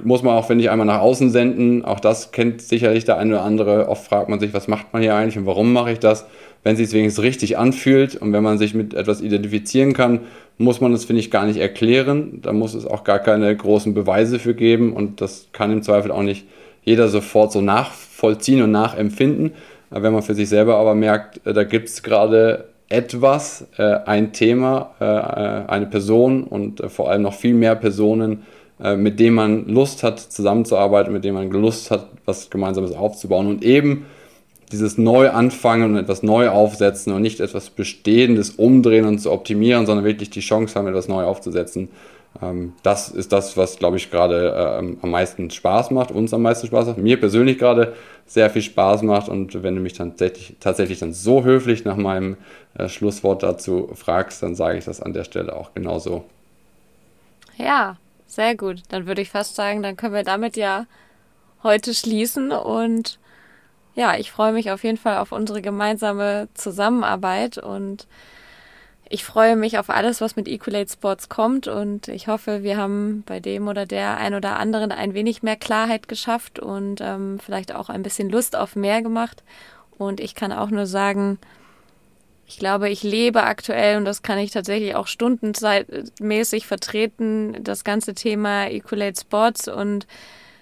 [0.04, 1.84] muss man auch, finde ich, einmal nach außen senden.
[1.84, 3.88] Auch das kennt sicherlich der eine oder andere.
[3.88, 6.26] Oft fragt man sich, was macht man hier eigentlich und warum mache ich das?
[6.62, 10.20] Wenn es sich wenigstens richtig anfühlt und wenn man sich mit etwas identifizieren kann,
[10.56, 12.40] muss man es, finde ich, gar nicht erklären.
[12.42, 16.10] Da muss es auch gar keine großen Beweise für geben und das kann im Zweifel
[16.10, 16.46] auch nicht
[16.82, 19.52] jeder sofort so nachvollziehen und nachempfinden.
[19.90, 24.32] Wenn man für sich selber aber merkt, äh, da gibt es gerade etwas, äh, ein
[24.32, 25.04] Thema, äh,
[25.70, 28.44] eine Person und vor allem noch viel mehr Personen,
[28.96, 33.64] mit dem man Lust hat, zusammenzuarbeiten, mit dem man Lust hat, was Gemeinsames aufzubauen und
[33.64, 34.06] eben
[34.70, 40.04] dieses Neuanfangen und etwas neu aufsetzen und nicht etwas Bestehendes umdrehen und zu optimieren, sondern
[40.04, 41.88] wirklich die Chance haben, etwas neu aufzusetzen.
[42.42, 46.42] Ähm, das ist das, was, glaube ich, gerade ähm, am meisten Spaß macht, uns am
[46.42, 47.94] meisten Spaß macht, mir persönlich gerade
[48.26, 49.28] sehr viel Spaß macht.
[49.28, 52.36] Und wenn du mich dann tatsächlich, tatsächlich dann so höflich nach meinem
[52.76, 56.24] äh, Schlusswort dazu fragst, dann sage ich das an der Stelle auch genauso.
[57.56, 58.82] Ja, sehr gut.
[58.90, 60.86] Dann würde ich fast sagen, dann können wir damit ja
[61.62, 63.18] heute schließen und
[63.94, 68.06] ja, ich freue mich auf jeden Fall auf unsere gemeinsame Zusammenarbeit und
[69.10, 73.22] ich freue mich auf alles, was mit Equalate Sports kommt und ich hoffe, wir haben
[73.26, 77.74] bei dem oder der ein oder anderen ein wenig mehr Klarheit geschafft und ähm, vielleicht
[77.74, 79.42] auch ein bisschen Lust auf mehr gemacht.
[79.96, 81.38] Und ich kann auch nur sagen,
[82.46, 88.14] ich glaube, ich lebe aktuell und das kann ich tatsächlich auch stundenzeitmäßig vertreten, das ganze
[88.14, 90.06] Thema Equalate Sports und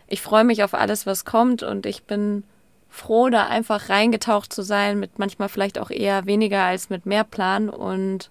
[0.08, 2.44] ich freue mich auf alles, was kommt und ich bin
[2.90, 7.24] froh, da einfach reingetaucht zu sein, mit manchmal vielleicht auch eher weniger als mit mehr
[7.24, 8.30] Plan und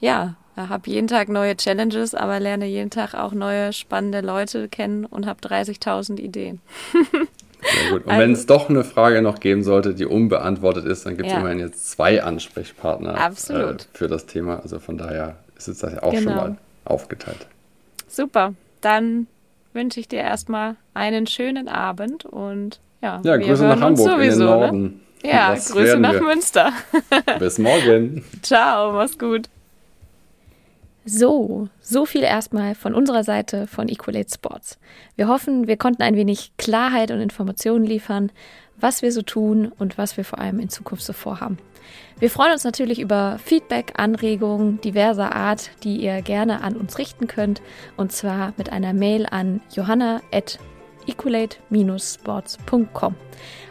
[0.00, 5.04] ja, habe jeden Tag neue Challenges, aber lerne jeden Tag auch neue spannende Leute kennen
[5.04, 6.60] und habe 30.000 Ideen.
[6.92, 8.04] Sehr gut.
[8.04, 11.26] Und also, wenn es doch eine Frage noch geben sollte, die unbeantwortet ist, dann gibt
[11.26, 11.40] es ja.
[11.40, 14.60] immerhin jetzt zwei Ansprechpartner äh, für das Thema.
[14.60, 16.22] Also von daher ist es das ja auch genau.
[16.22, 17.46] schon mal aufgeteilt.
[18.06, 18.54] Super.
[18.80, 19.26] Dann
[19.72, 24.30] wünsche ich dir erstmal einen schönen Abend und ja, ja Grüße nach Hamburg sowieso, in
[24.30, 24.44] den ne?
[24.44, 24.82] Norden.
[25.22, 25.30] Ne?
[25.30, 26.22] Ja, Grüße nach wir.
[26.22, 26.72] Münster.
[27.38, 28.24] Bis morgen.
[28.42, 29.48] Ciao, mach's gut.
[31.06, 34.78] So, so viel erstmal von unserer Seite von Equalate Sports.
[35.16, 38.32] Wir hoffen, wir konnten ein wenig Klarheit und Informationen liefern,
[38.78, 41.58] was wir so tun und was wir vor allem in Zukunft so vorhaben.
[42.18, 47.26] Wir freuen uns natürlich über Feedback, Anregungen diverser Art, die ihr gerne an uns richten
[47.26, 47.60] könnt,
[47.98, 49.60] und zwar mit einer Mail an
[51.06, 53.14] johanna.equalate-sports.com.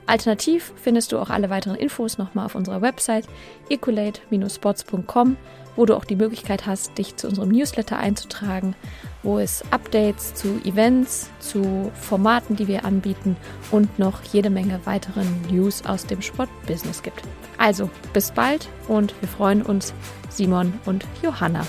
[0.06, 3.26] Alternativ findest du auch alle weiteren Infos nochmal auf unserer Website
[3.70, 5.38] equalate-sports.com
[5.76, 8.76] wo du auch die Möglichkeit hast, dich zu unserem Newsletter einzutragen,
[9.24, 13.36] wo es Updates zu Events, zu Formaten, die wir anbieten
[13.72, 17.22] und noch jede Menge weiteren News aus dem Sportbusiness gibt.
[17.58, 19.94] Also bis bald und wir freuen uns,
[20.30, 21.66] Simon und Johanna.